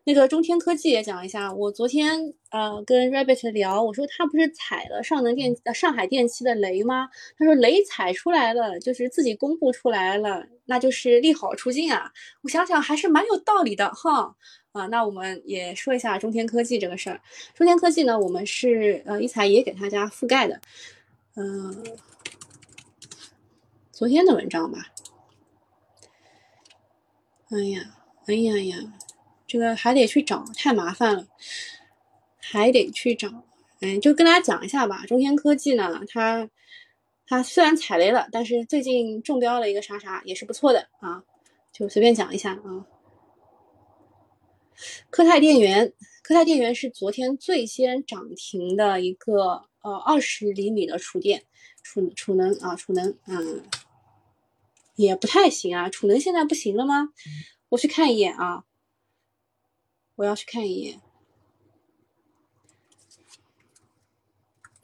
[0.05, 7.09] 那个中天科技也讲一下，我昨天呃跟 Rabbit 聊，我说他不是踩了上能电上海电气的雷吗？
[7.37, 12.13] 他说雷踩出来了，就是自己公布出来了，那就是利好出尽啊。
[12.43, 14.37] 我想想还是蛮有道理的哈。
[14.73, 17.21] 啊，那我们也说一下中天科技这个事儿。
[17.55, 20.61] 中天科技呢，我们是呃一财也给大家覆盖的，
[21.35, 21.85] 嗯，
[23.91, 24.87] 昨天的文章吧。
[27.51, 28.77] 哎呀，哎呀呀，
[29.45, 31.27] 这个还得去找，太麻烦了，
[32.39, 33.43] 还得去找。
[33.81, 35.05] 嗯，就跟大家讲一下吧。
[35.05, 36.49] 中天科技呢，它
[37.27, 41.25] 它虽然踩雷了，但是最近中标了一个啥啥，也是不错的啊。
[41.73, 42.87] 就随便讲一下啊。
[45.11, 51.45] 科泰电源，科泰电源是昨天最先涨停的一个呃二十厘米的储电
[51.83, 53.65] 储储能啊储能嗯
[54.97, 57.13] 也不太行啊储能现在不行了吗？
[57.71, 58.65] 我去看一眼啊，
[60.17, 61.01] 我要去看一眼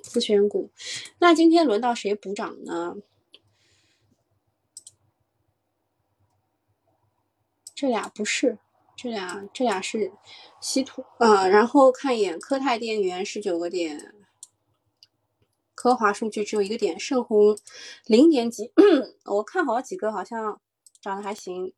[0.00, 0.70] 自选股。
[1.18, 2.96] 那今天轮到谁补涨呢？
[7.74, 8.58] 这俩不是。
[8.96, 10.10] 这俩这俩是
[10.58, 14.14] 稀土啊，然后看一眼科泰电源十九个点，
[15.74, 17.58] 科华数据只有一个点，盛虹
[18.06, 18.72] 零点几，
[19.26, 20.60] 我看好几个好像
[21.02, 21.74] 涨得还行，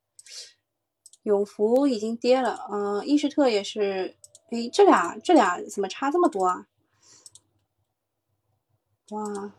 [1.25, 4.17] 永福已经跌了，嗯，易士特也是，
[4.53, 6.69] 诶，这俩这俩怎么差这么多啊？
[9.11, 9.53] 哇，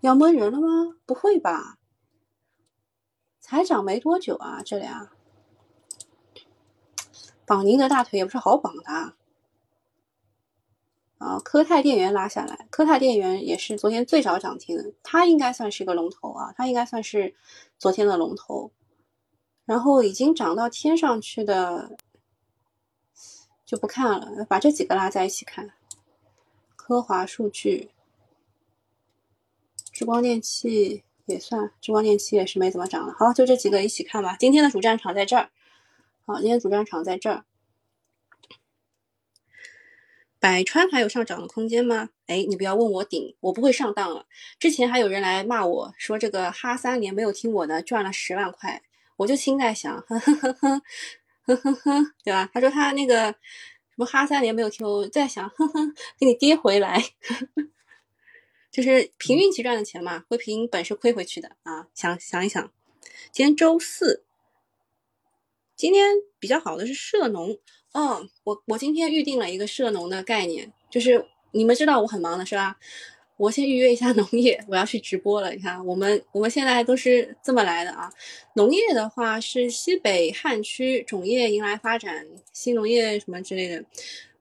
[0.00, 0.96] 要闷人了吗？
[1.04, 1.78] 不会吧？
[3.40, 5.10] 才涨没多久啊，这俩。
[7.48, 8.82] 绑宁的大腿也不是好绑的
[11.16, 11.40] 啊！
[11.42, 17.34] 科泰电源拉下来，科泰电源也是昨天最早涨停的，它应该算是个龙头啊，它应该算是
[17.78, 18.70] 昨天的龙头。
[19.64, 21.96] 然后已经涨到天上去的
[23.64, 25.70] 就不看了，把这几个拉在一起看。
[26.76, 27.90] 科华数据、
[29.90, 33.14] 智光电器也算，智光电器也是没怎么涨了。
[33.18, 34.36] 好，就这几个一起看吧。
[34.38, 35.50] 今天的主战场在这儿。
[36.28, 37.46] 好，今天主战场在这儿。
[40.38, 42.10] 百川还有上涨的空间吗？
[42.26, 44.26] 哎，你不要问我顶，我不会上当了。
[44.58, 48.82] 之前还有人来骂我说这个哈三年没有听我的赚了十万块，
[49.16, 50.82] 我就心在想，呵呵呵呵
[51.46, 52.50] 呵呵呵，对吧？
[52.52, 55.80] 他说他那个什么哈三年没有听，我在想，呵呵，
[56.18, 57.02] 给你跌回来，
[58.70, 61.88] 就是凭运气赚的钱嘛，会凭本事亏回去的啊！
[61.94, 62.70] 想想一想，
[63.32, 64.26] 今天周四。
[65.78, 67.56] 今天比较好的是涉农，
[67.92, 72.76] 嗯，我我今天预定了一个涉农的概念，就是你们知道我很忙的是吧？
[73.36, 75.52] 我先预约一下农业，我要去直播了。
[75.52, 78.10] 你看，我们我们现在都是这么来的啊。
[78.54, 83.84] 农业的话是西北旱区种业迎来发展，新农业什么之类的。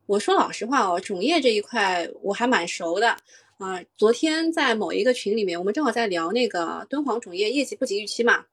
[0.07, 3.15] 我说老实话哦，种业这一块我还蛮熟的
[3.59, 3.79] 啊。
[3.95, 8.45] 昨天在某一个群里面，我们正好在聊那个敦煌种业业绩不及预期嘛。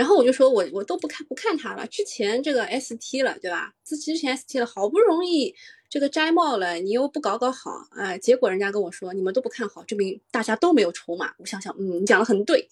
[0.00, 3.74] 然后我就说我我都不看不看它了，之前这个 ST 了，对吧？
[3.84, 5.54] 之之前 ST 了，好不容易。
[5.90, 11.34] 这个摘帽了，你又不搞搞好，哎，结果人家跟我说你们都不看好，证明大家都没有筹码。
[11.36, 12.66] 我想想，嗯，你讲的很对。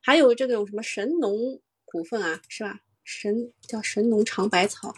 [0.00, 2.78] 还有这种什么神农股份啊，是吧？
[3.02, 4.94] 神叫神农尝百草，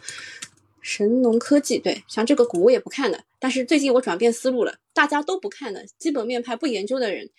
[0.82, 3.24] 神农科技，对，像这个股我也不看的。
[3.38, 7.30] 但是最近我转变思路了，大家都不看的，基本面派不研究的人，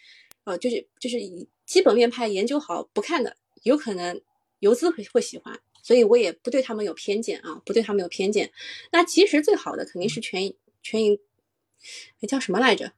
[0.46, 4.20] 呃，就是就是以基本面派研究好不看的，有可能
[4.62, 5.60] 游资会会喜欢。
[5.84, 8.52] 所以我也不对他们有偏见啊，不对他们有偏见。
[8.92, 11.20] 那其实最好的肯定是全全银，
[12.22, 12.94] 哎叫什么来着？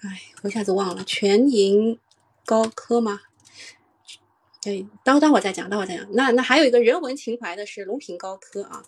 [0.00, 1.98] 哎，我一下子忘了，全银
[2.46, 3.20] 高科吗？
[4.64, 6.08] 哎，待会待会儿再讲，待会儿再讲。
[6.12, 8.82] 那那还有一个人文情怀的是龙平高科啊。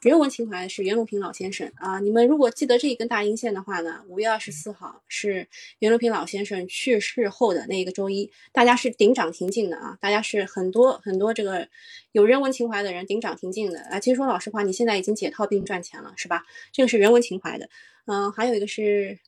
[0.00, 5.48] 人文情怀是袁隆平老先生啊，你们如果记得这一根大阴线的话呢，五月二十四号是
[5.80, 11.68] 袁隆平老先生去世后的那一个周一，大家是顶涨停进的啊，大家是很多很多这个
[12.12, 13.98] 有人文情怀的人顶涨停进的啊。
[13.98, 16.44] 其实说老实话，你现在已经解套并赚钱了，是吧？
[16.72, 17.68] 这个是人文情怀的，
[18.06, 19.18] 嗯，还有一个是，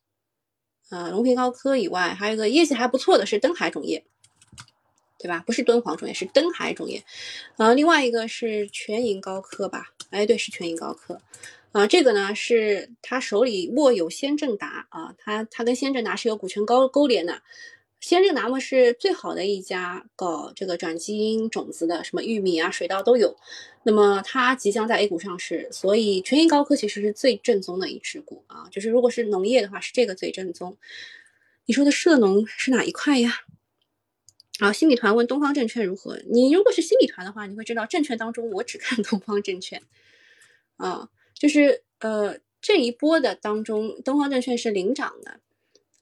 [0.90, 4.04] 呃，隆平高科以外，还有一个业绩还不错的是登海种业。
[5.22, 5.44] 对吧？
[5.46, 7.04] 不是敦煌种业，是登海种业。
[7.58, 9.92] 呃，另外一个是全银高科吧？
[10.10, 11.20] 哎，对，是全银高科。
[11.72, 17.42] 啊，这个呢是他手里握有先正达啊，他他跟先正达是有股权高勾连的。
[18.00, 23.36] 先正达嘛是最好的一家搞这个转基因种子的，什么玉米啊、水稻都有。
[23.82, 28.66] 那么它即将在 A 股上市，所以全银高科其实是最正宗的一只股啊。
[28.70, 30.76] 就是如果是农业的话，是这个最正宗。
[31.66, 33.32] 你说的涉农是哪一块呀？
[34.60, 36.20] 啊，新米团问东方证券如何？
[36.30, 39.82] 你如果是新米团的话，你会知道证券当中我只看 东方证券。
[40.76, 45.40] 啊，就是呃这一波的当中，东方证券是领涨的。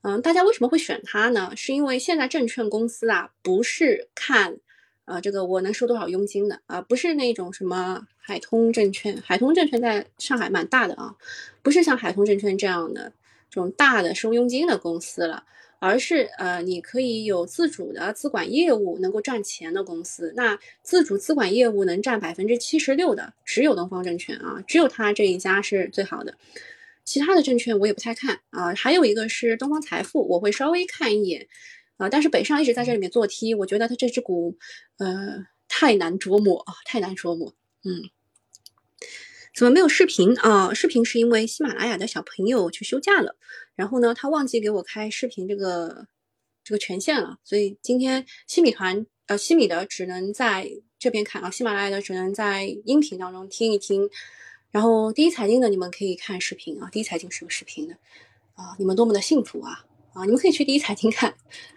[0.03, 1.53] 嗯，大家为什么会选它呢？
[1.57, 4.59] 是因为现在证券公司啊，不是看
[5.05, 11.17] 呃这个我能收多少佣金的啊，不是那种什么海通证券，海通证券在上海蛮大的啊，
[11.63, 13.13] 不是像海通证券这样的
[13.51, 15.45] 这种大的收佣金的公司了。
[15.81, 20.33] 而是呃，你可以有自主的资管业务能够赚钱的公司。
[20.35, 26.37] 那自主资管业务能占百分之七十六的，只有东方证券啊，只有它这一家是最好的。
[27.05, 28.75] 其他的证券我也不太看啊。
[28.75, 31.47] 还有一个是东方财富，我会稍微看一眼
[31.97, 32.09] 啊。
[32.09, 34.57] 但是北上一直在这里面做 T，我觉得它这只股
[34.97, 37.55] 呃太难琢磨啊，太难琢磨。
[37.85, 38.11] 嗯，
[39.59, 40.73] 怎么没有视频啊？
[40.73, 43.35] 视频是因为喜马拉雅的小朋友去休假了。
[43.75, 46.07] 然后呢，他忘记给我开视频这个
[46.63, 54.09] 这个权限了，所以今天西米团呃西米的只能在这边看啊，喜马拉雅的只能在音频当中听一听。
[54.71, 57.95] 然后第一财经的你们可以看视频啊，第一财经是有视频的
[58.55, 60.25] 啊，你们多么的幸福啊啊！
[60.25, 61.35] 你们可以去第一财经看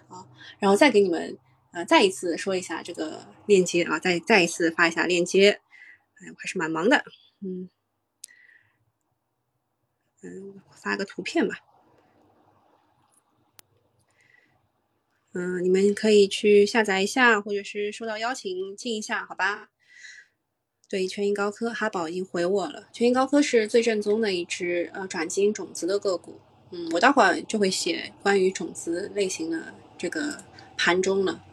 [0.08, 0.24] 啊，
[0.60, 1.36] 然后再给你们
[1.72, 5.60] 呃再一次说一下这个链接啊，再再一次发一下链接。
[6.20, 7.04] 哎，我还是蛮忙的，
[7.41, 7.69] 嗯
[10.21, 11.56] 嗯，发个图片吧。
[15.34, 19.69] 嗯，你们可以去下载一下，或者是收到邀请进一下，好吧？
[20.89, 22.89] 对，全银高科，哈宝已经回我了。
[22.91, 26.41] 全银高科是最正宗的一只呃转基因种子的个股。
[26.71, 30.43] 嗯，我待会儿就会写关于种子类型的这个
[30.77, 31.43] 盘中了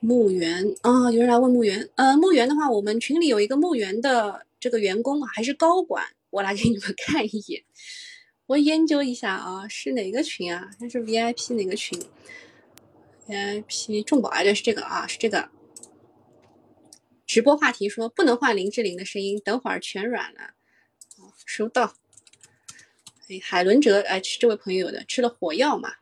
[0.00, 0.02] 啊。
[0.02, 7.62] 牧原啊，有人来问牧原，呃，牧原的话，我们群里有一个牧原的这个员工啊还是高管，我来给你们 看一眼。
[8.46, 10.70] 我研究一下啊，是哪个群啊？
[10.80, 12.00] 那是 VIP 哪个群
[13.28, 15.50] ？VIP 众宝啊，对，是这个啊，是这个。
[17.26, 20.54] 直播话题说不能换林志玲的声音，等会儿全软了。
[21.46, 21.94] 收到。
[23.28, 25.92] 哎，海伦哲，哎，是这位朋友的，吃了火药嘛？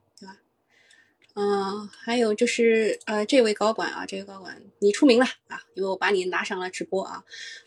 [1.40, 7.22] 嗯，还有就是呃，这位高管啊，这位高管你出名了啊，因为我把你拉上了直播啊。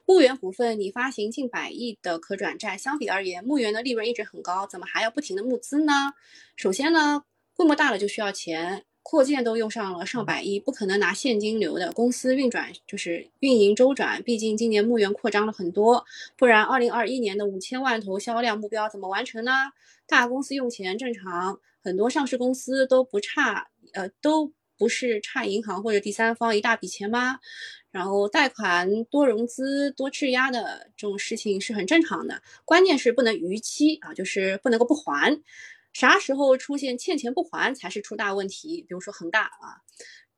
[0.05, 6.11] 牧原股份你发行近百亿的可转债，相比而言，牧原的利润一直很高，怎么还要不停的募资呢？
[6.57, 7.23] 首先呢，
[7.55, 16.05] 规模大了就需要钱，扩建都用上了上百亿，不可能拿现金流的，公司运转就是运营周转，毕竟今年牧原扩张了很多，
[16.37, 19.51] 不然二零二一年的五千万头销量目标怎么完成呢？
[20.07, 21.59] 大公司用钱正常。
[21.83, 27.39] 很多上市公司都不差，呃，都不是差银行或者第三方一大笔钱吗？
[27.89, 35.41] 然后贷款多融资多质押的这种事情是很正常的，关键是不能逾期啊，就是不能够不还。
[35.93, 38.81] 啥时候出现欠钱不还才是出大问题？
[38.81, 39.81] 比如说恒大啊。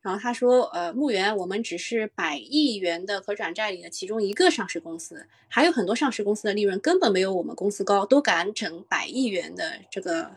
[0.02, 10.30] 然后他说，呃，牧原我们只是百亿元的可转债里的其中一个上市公司，还有很多上市公司的利润根本没有我们公司高，都敢整百亿元的这个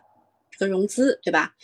[0.51, 1.57] 这个融资，对吧？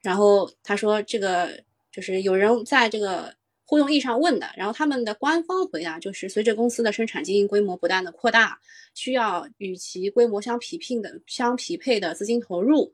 [0.00, 3.34] 然后他说，这个就是有人在这个。
[3.64, 8.60] 互动易上问的，然后他们的官方回答就是，随着公司的生产经营规模不断的扩大，
[8.94, 12.92] 需要与其规模相匹配的相匹配的资金投入。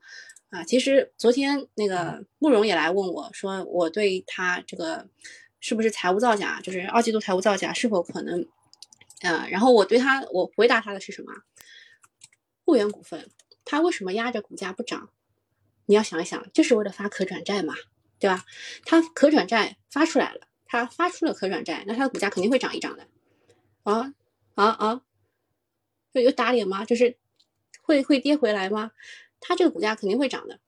[0.49, 5.07] 啊，其实昨天那个慕容也来问我说，我对他这个
[5.61, 8.45] 是不是财务造假，就是二季度财务造假是否可能？
[9.21, 11.31] 呃，然后我对他我回答他的是什么？
[12.65, 13.29] 牧原股份，
[13.63, 15.09] 他为什么压着股价不涨？
[15.85, 17.73] 你要想一想，就是为了发可转债嘛，
[18.19, 18.43] 对吧？
[18.83, 20.47] 他可转债发出来了。
[20.71, 23.05] 它发出了可转债，那它的股价肯定会涨一涨的，
[23.83, 24.13] 啊
[24.55, 25.01] 啊啊！
[26.13, 26.85] 有有打脸吗？
[26.85, 27.17] 就是
[27.81, 28.91] 会会跌回来吗？
[29.41, 30.59] 它这个股价肯定会涨的，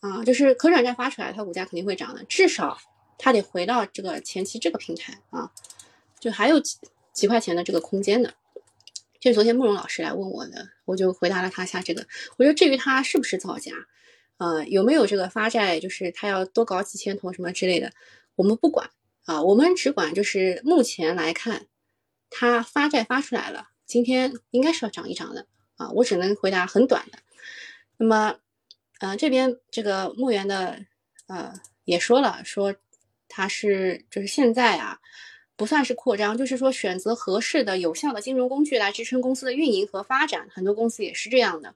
[0.00, 2.78] 啊，就是可转债发出来，它股价肯定会涨的，至少
[3.16, 5.50] 它得回到这个前期这个平台啊，
[6.20, 6.76] 就还有几
[7.14, 8.34] 几块钱的这个空间的。
[9.18, 12.06] 就昨天慕容老师来问我的，我就回答了他一下这个。
[12.36, 13.72] 我说至于它是不是造假，
[14.36, 17.90] 呃，有没有这个发债，就是他要多搞几千头什么之类的，
[18.36, 18.90] 我们不管。
[19.28, 21.66] 啊，我们只管就是目前来看，
[22.30, 25.90] 它发债发出来了，今天应该是要涨一涨的啊。
[25.90, 27.18] 我只能回答很短的。
[27.98, 28.36] 那么，
[29.00, 30.82] 呃，这边这个牧原的
[31.26, 31.52] 呃
[31.84, 32.74] 也说了，说
[33.28, 34.98] 它是就是现在啊
[35.56, 40.48] 不算是扩张，就是说选择合适的有效的金融工具来支撑公司的运营和发展。
[40.50, 41.74] 很多公司也是这样的，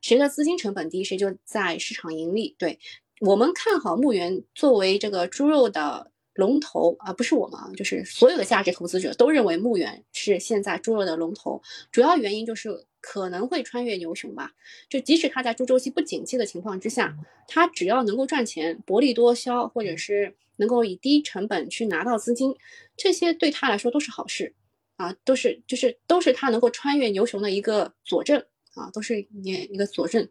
[0.00, 2.54] 谁的资金成本低，谁就在市场盈利。
[2.60, 2.78] 对
[3.22, 6.11] 我们看好牧原作为这个猪肉的。
[6.34, 11.60] 龙头啊，不是我们啊，就是所有的价值投资者都认为牧原是现在猪肉的龙头。
[11.90, 14.52] 主要原因就是可能会穿越牛熊吧。
[14.88, 17.14] 就即使它在猪周期不景气的情况之下，
[17.46, 22.56] 它只要能够赚钱、薄利多销，或者是能够以低成本去拿到资金，
[22.96, 24.54] 这些对他来说都是好事
[24.96, 28.42] 啊，都是就是都是他能够穿越牛熊的一个佐证
[28.74, 30.26] 啊，都是一一个佐证。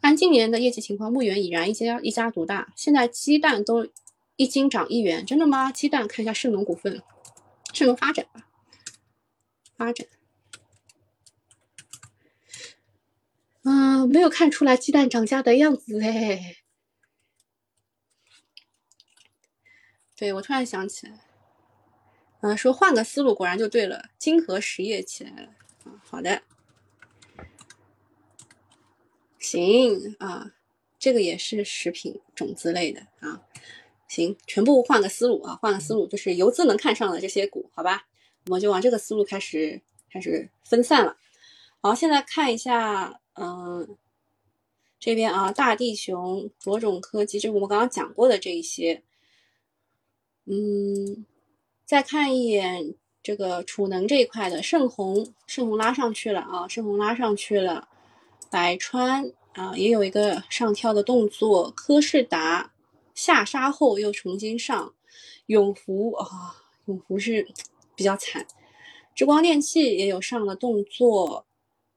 [0.00, 3.86] 按今年的业绩情况，牧原已然一家一家独大，现在鸡蛋都。
[4.36, 5.70] 一斤涨一元，真的吗？
[5.70, 7.02] 鸡蛋看一下盛农股份，
[7.72, 8.48] 盛农发展吧，
[9.76, 10.06] 发展。
[13.64, 16.56] 嗯，没有看出来鸡蛋涨价的样子哎。
[20.16, 21.20] 对我突然想起来，
[22.40, 24.10] 嗯，说换个思路，果然就对了。
[24.18, 25.54] 金河实业起来了
[25.84, 26.42] 啊，好的，
[29.38, 30.52] 行啊，
[30.98, 33.42] 这个也是食品种子类的啊。
[34.12, 38.04] 行，全部换个思路啊，换个思路，就是游资能看上的这些股，好吧，
[38.44, 39.80] 我们就往这个思路开始
[40.12, 41.16] 开始分散了。
[41.80, 43.96] 好，现在看一下，嗯，
[45.00, 49.02] 这边啊，大地熊、卓种科技，就是我们刚刚讲过的这一些。
[50.44, 51.24] 嗯，
[51.86, 57.88] 再看一眼这个储能这一块的盛虹，盛虹拉上去了啊，盛虹拉上去了，
[58.50, 62.71] 百川啊也有一个上跳的动作，科士达。
[63.24, 64.92] 下杀后又重新上，
[65.46, 66.26] 永福啊，
[66.86, 67.46] 永福是
[67.94, 68.44] 比较惨。
[69.14, 71.46] 之光电器也有上的动作，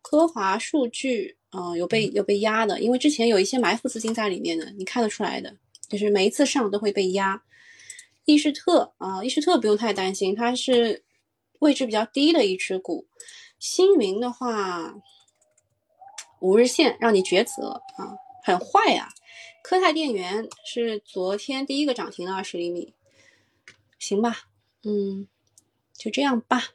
[0.04, 5.58] 科华数据啊有被有被压的，因为之前有一些埋伏资金在里面的，你看得出来的，
[5.90, 7.42] 就是每一次上都会被压。
[8.26, 11.04] 易士特啊，易士特不用太担心，它是
[11.58, 13.08] 位置比较低的一只股。
[13.58, 14.94] 星云的话，
[16.40, 18.14] 五日线让你抉择啊，
[18.44, 19.10] 很坏呀。
[19.68, 22.94] 科泰电源是昨天第一个涨停的二十厘米，
[23.98, 24.42] 行吧，
[24.84, 25.28] 嗯，
[25.92, 26.66] 就这样吧。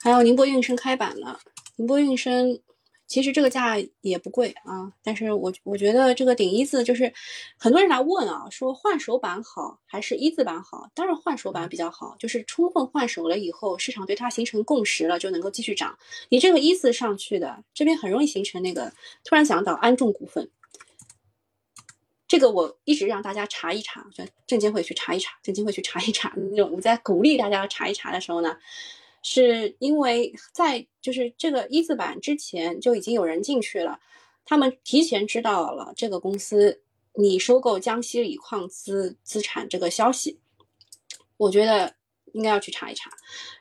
[0.00, 1.38] 还有宁波运升开板了，
[1.76, 2.60] 宁波运升
[3.06, 7.14] 其实这个价也不贵啊，但是我我觉得这个顶一字就是
[7.56, 10.90] 很多人来问啊，说换手板好还是一字板好？
[10.92, 15.96] 当然换手板比较好，就是充分换手了以后，市场对它形成共识了，就能够继续涨。
[16.30, 18.92] 你这个一字上去的，这边很容易形成那个
[19.22, 20.50] 突然想到安众股份。
[22.28, 26.32] 这个我一直让大家查一查，就证监会去查一查，证监会去查一查。
[26.36, 28.56] 那种我在鼓励大家查一查的时候呢，
[29.22, 34.00] 是因为在就是这个一字板之前就已经有人进去了，
[34.44, 36.82] 他们提前知道了这个公司
[37.14, 40.40] 你收购江西锂矿资资产这个消息，
[41.36, 41.94] 我觉得
[42.32, 43.08] 应该要去查一查。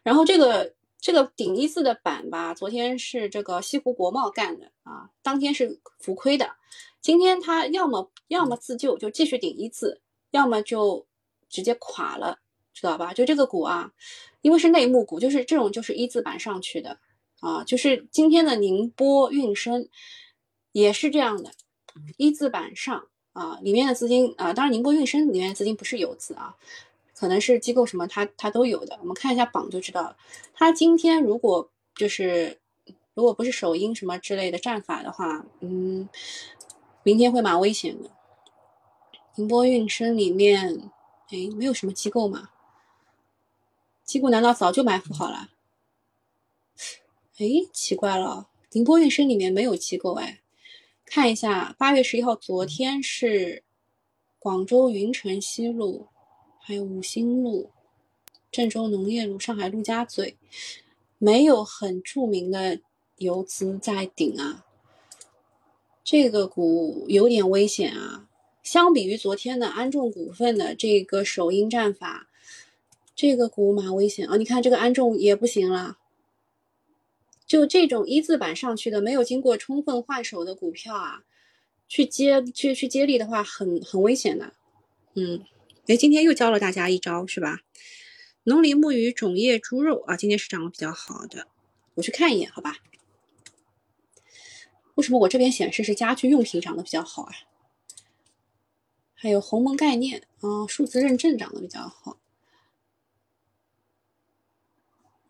[0.02, 6.56] 然后这个这个顶一字的板吧，昨天是这个西湖国贸干的啊，当天是浮亏的。
[7.06, 10.00] 今天他要么要么自救，就继续顶一字；
[10.32, 11.06] 要么就
[11.48, 12.40] 直接垮了，
[12.74, 13.14] 知道吧？
[13.14, 13.92] 就这个股啊，
[14.42, 16.98] 因为是内幕股，就是这种就是一字板上去的
[17.42, 19.88] 啊，就是今天的宁波运升
[20.72, 21.52] 也是这样的，
[22.18, 26.56] 一字板上啊，里面的资金啊，当然宁波运升里面的资金不是游资啊，
[27.14, 30.18] 可能是机构什么它它都有的，我们看一下榜就知道了。
[30.56, 32.58] 它今天如果就是
[33.14, 36.10] 如果不是首阴什么之类的战法的话，嗯，
[37.06, 38.10] 明天会蛮危险的。
[39.36, 40.90] 宁波运升里面，
[41.28, 42.50] 哎，没有什么机构嘛？
[44.04, 45.50] 机构难道早就埋伏好了？
[47.38, 50.42] 哎，奇怪了，宁波运升里面没有机构哎。
[51.06, 53.64] 看一下，八月十一号，昨天是
[54.40, 56.08] 广州云城西路，
[56.60, 57.70] 还有五星路、
[58.52, 60.40] 郑州农业路、上海陆家嘴，
[61.20, 62.82] 没有很著名的
[63.18, 64.65] 游资在顶啊。
[66.06, 68.30] 这个股有点危险啊。
[68.62, 72.28] 相比于昨天的安众股份的这个首阴战法，
[73.16, 74.38] 这个股蛮危险啊！
[74.38, 75.98] 你看这个安众也不行了，
[77.48, 81.24] 就这种一字板上去的，没有经过充分换手的股票啊，
[81.88, 84.54] 去接去去接力的话，很很危险的。
[85.16, 85.44] 嗯，
[85.88, 87.62] 哎，今天又教了大家一招是吧？
[88.44, 91.48] 农林牧渔种业猪肉啊，今天是涨得比较好的，
[91.96, 92.78] 我去看一眼好吧？
[94.96, 97.34] 为什么我这边显示是家居用品涨得比较好啊？
[99.14, 102.18] 还有鸿蒙概念啊，数字认证涨得比较好，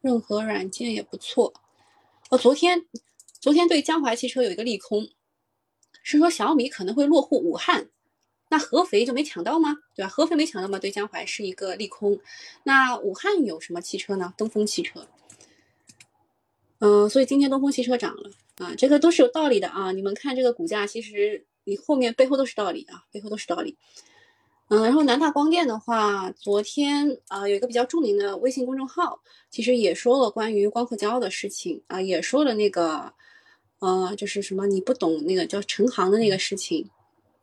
[0.01, 1.53] 任何软件也不错。
[2.30, 2.86] 哦，昨天
[3.39, 5.09] 昨天对江淮汽车有一个利空，
[6.03, 7.89] 是说小米可能会落户武汉，
[8.49, 9.78] 那合肥就没抢到吗？
[9.95, 10.09] 对吧？
[10.09, 10.78] 合肥没抢到吗？
[10.78, 12.20] 对江淮是一个利空。
[12.63, 14.34] 那武汉有什么汽车呢？
[14.38, 15.07] 东风汽车。
[16.80, 19.91] 嗯，所以今天东风汽车涨了啊，这个都是有道理的啊。
[19.91, 21.45] 你们看这个股价，其实。
[21.68, 23.76] 你后面背后都是道理啊，背后都是道理。
[24.68, 33.12] 嗯，然后南大光电的话，昨天啊有一个比较著名的微信公众号，其实也说了关于光刻胶的事情啊，也说了那个
[33.80, 36.88] 呃，就是什么你不懂那个叫陈航的那个事情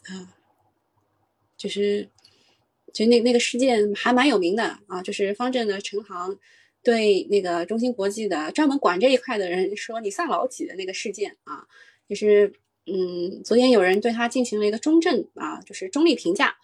[0.04, 0.32] 啊，
[1.56, 2.08] 就是
[2.92, 6.38] 就那那个事件还蛮有名的啊，就是方正的陈航
[6.82, 11.66] 对那个中芯国际的专门管这一块的人说你算老几的那个事件啊，
[12.08, 12.52] 就是。
[12.84, 16.56] 嗯，昨天有人对他进行了一个中正啊，就是中立评价，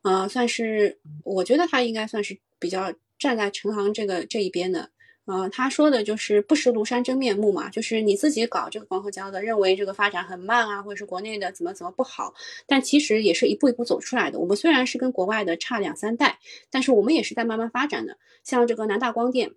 [0.00, 4.88] 啊，算是我觉得他应该算是比较站在陈航这个这一边的，
[5.28, 12.32] 啊，他说的就是不识庐山真面目嘛，就是你自己搞这个光刻胶的，认为这个发展很慢啊，或者是国内的怎么怎么不好，
[12.66, 14.38] 但其实也是一步一步走出来的。
[14.38, 16.38] 我们虽然是跟国外的差两三代，
[16.70, 18.16] 但是我们也是在慢慢发展的。
[18.42, 19.52] 像这个南大光电，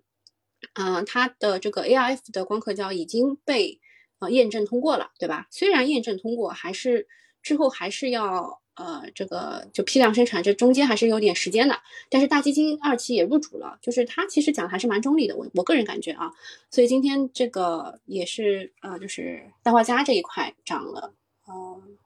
[0.74, 3.80] 嗯，它的这个 ARF 的光刻胶已经被。
[4.18, 5.48] 呃，验证通过了，对吧？
[5.50, 7.08] 虽然验证通过，还是
[7.42, 11.78] 之后还是要呃，这个就批量生产，这中间还是有点时间的。
[12.08, 16.32] 但是大基金二期也入主了，就是他其实讲的还是蛮中立的，我我个人感觉啊。
[16.70, 21.14] 所以今天这个也是呃，就是氮化镓这一块涨了，
[21.48, 21.98] 嗯，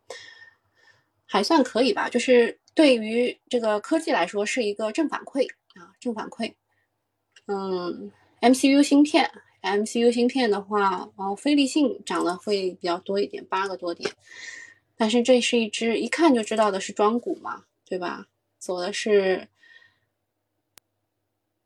[1.24, 2.08] 还算可以吧。
[2.08, 6.54] 就是对于这个科技来说是一个正反馈啊，正反馈。
[7.46, 8.10] 嗯
[8.40, 9.30] ，MCU 芯片。
[9.62, 14.08] MCU 芯片的话，然后飞利信涨了会比较多一点，八个多点。
[14.96, 18.26] 但是这是一只一看就知道的是庄股嘛，对吧？
[18.58, 19.48] 走的是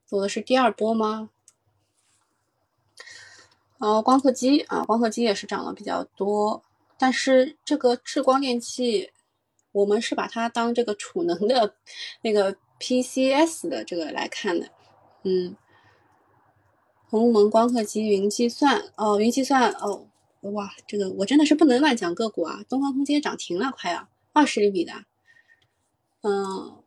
[0.04, 1.30] 走的是第二波吗？
[3.78, 6.62] 然后光刻机啊，光刻机也是涨了比较多。
[6.98, 9.10] 但是这个智光电器，
[9.72, 11.76] 我们是把它当这个储能的
[12.20, 14.68] 那个 PCS 的这个来看的，
[15.22, 15.56] 嗯。
[17.08, 20.06] 鸿蒙光刻机、云计算哦，云计算哦，
[20.40, 22.64] 哇，这个我真的是不能乱讲个股啊！
[22.68, 25.04] 东方空间涨停了，快要二十厘米的。
[26.22, 26.82] 嗯，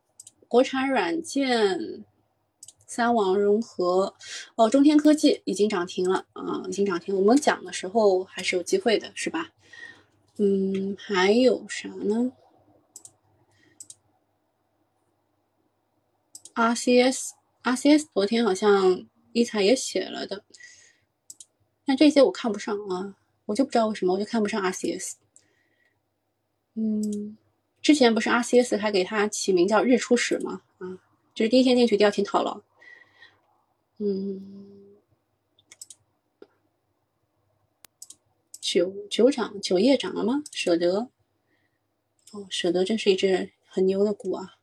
[0.48, 2.04] 国产软件、
[2.86, 4.14] 三网融合
[4.56, 7.14] 哦，中天科技已经涨停了啊，已经涨停。
[7.14, 9.52] 我们讲的时候还是有机会的，是吧？
[10.36, 12.32] 嗯，还有啥呢
[16.54, 19.06] ？RCS，RCS 昨天好像。
[19.36, 20.44] 一彩也写了的，
[21.84, 23.16] 但这些我看不上啊，
[23.46, 25.14] 我就不知道为什么，我就看不上 RCS。
[26.74, 27.36] 嗯，
[27.80, 30.62] 之前不是 RCS 还给它起名叫日出史吗？
[30.78, 30.98] 啊，
[31.34, 32.60] 就是第一天进去，第二天套牢。
[33.98, 34.96] 嗯，
[38.60, 40.42] 九九涨九业涨了吗？
[40.52, 41.08] 舍得？
[42.32, 44.54] 哦，舍得真是一只很牛的股啊。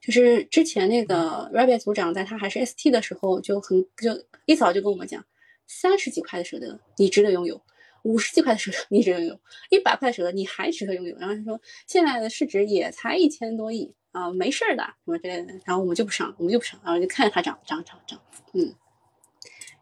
[0.00, 5.24] 就是之前那个 Rabbit 组长在他还是 ST 的时候就很就一早就跟我们讲，
[5.66, 7.60] 三十几块的舍得你值得拥有，
[8.04, 11.16] 五十几块的舍得你值得拥有，一百块的舍得你还值得拥有。
[11.16, 18.20] 然后他说现在的市值也才一千多亿啊，没事儿的什么之类的，然后我们就不上，我们就不上，然后就看着它涨涨涨涨，
[18.52, 18.74] 嗯，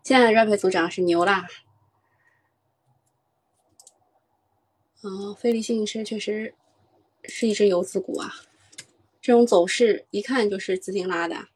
[0.03, 1.47] 现在 rap 组长是牛啦，
[5.03, 6.55] 嗯，飞利信是确实
[7.25, 8.33] 是一只游资股啊，
[9.21, 11.49] 这种走势一看就是资金拉的，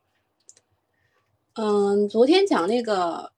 [1.55, 3.33] 嗯，昨天讲那个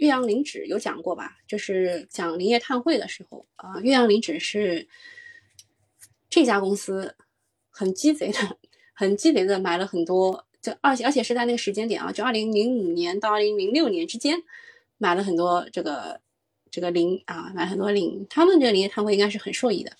[0.00, 4.88] 岳阳林指有讲过吧，就是讲林业碳汇的时候啊，岳阳林指是
[6.28, 7.14] 这家公司
[7.68, 8.58] 很鸡贼的。
[8.92, 14.42] 很鸡贼的买了很多，就而且而且是在那个时间点啊，就二零零五年到二零零六年之间，
[14.98, 16.20] 买了很多这个
[16.70, 19.92] 这个林啊，买很多林，他们这个林业碳汇应该是很受益的。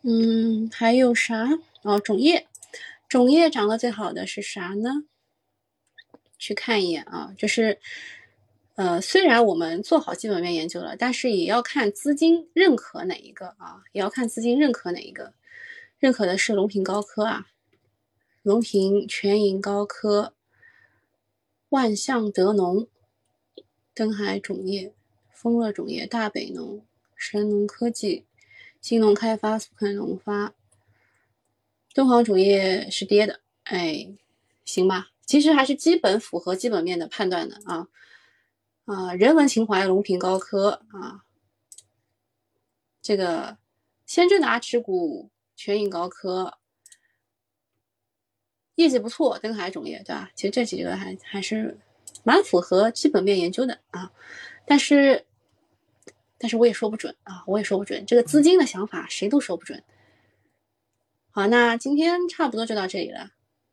[0.00, 1.50] 嗯，还有啥？
[1.82, 2.46] 哦，种业，
[3.10, 5.04] 种业涨得最好的是啥呢？
[6.38, 7.78] 去看一眼啊，就是
[8.78, 15.34] 呃，虽然我们做好基本面研究了，但是也要看资金认可哪一个啊，也要看资金认可哪一个，
[15.98, 17.48] 认可的是龙平高科啊。
[18.44, 20.32] 龙平、全银高科、
[21.70, 22.86] 万象德农、
[23.92, 24.94] 登海种业、
[25.34, 28.26] 丰乐种业、大北农、神农科技、
[28.80, 30.54] 新农开发、苏肯农发、
[31.92, 34.08] 敦煌种业是跌的，哎，
[34.64, 37.88] 行吧，其实还是基本符合基本面的判断的啊
[38.88, 41.26] 啊，人文情怀龙平高科啊，
[43.02, 43.58] 这个
[44.06, 46.54] 先正达持股全银高科。
[48.76, 50.30] 业绩不错，登海种业对吧？
[50.34, 51.76] 其实这几个还还是
[52.22, 54.10] 蛮符合基本面研究的啊，
[54.64, 55.26] 但是
[56.38, 59.82] 但是我也说不准啊，我也说不准，这个资金的想法谁都说不准。
[61.30, 63.32] 好，那今天差不多就到这里了，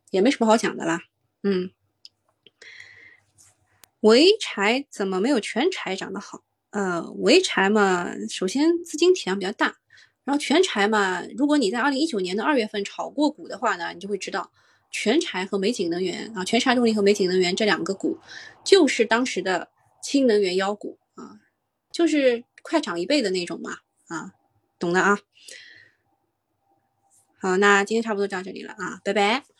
[0.09, 1.03] 也没什么好讲的啦。
[1.43, 1.71] 嗯，
[4.05, 6.43] 潍柴怎么没有全柴涨得好？
[6.69, 9.77] 呃，潍柴嘛，首先资金体量比较大，
[10.23, 14.51] 然后全柴嘛，如果你在二零一九年的二月份炒过股的话呢，你就会知道。
[14.91, 18.17] 全柴和美景能源啊，全柴动力和美景能源这两个股，
[18.63, 19.69] 就是当时的
[20.01, 21.41] 氢能源妖股啊，
[21.91, 24.31] 就是快涨一倍的那种嘛啊，
[24.79, 25.19] 懂的啊。
[27.41, 29.54] 好，那今天差不多到这里了啊，拜拜。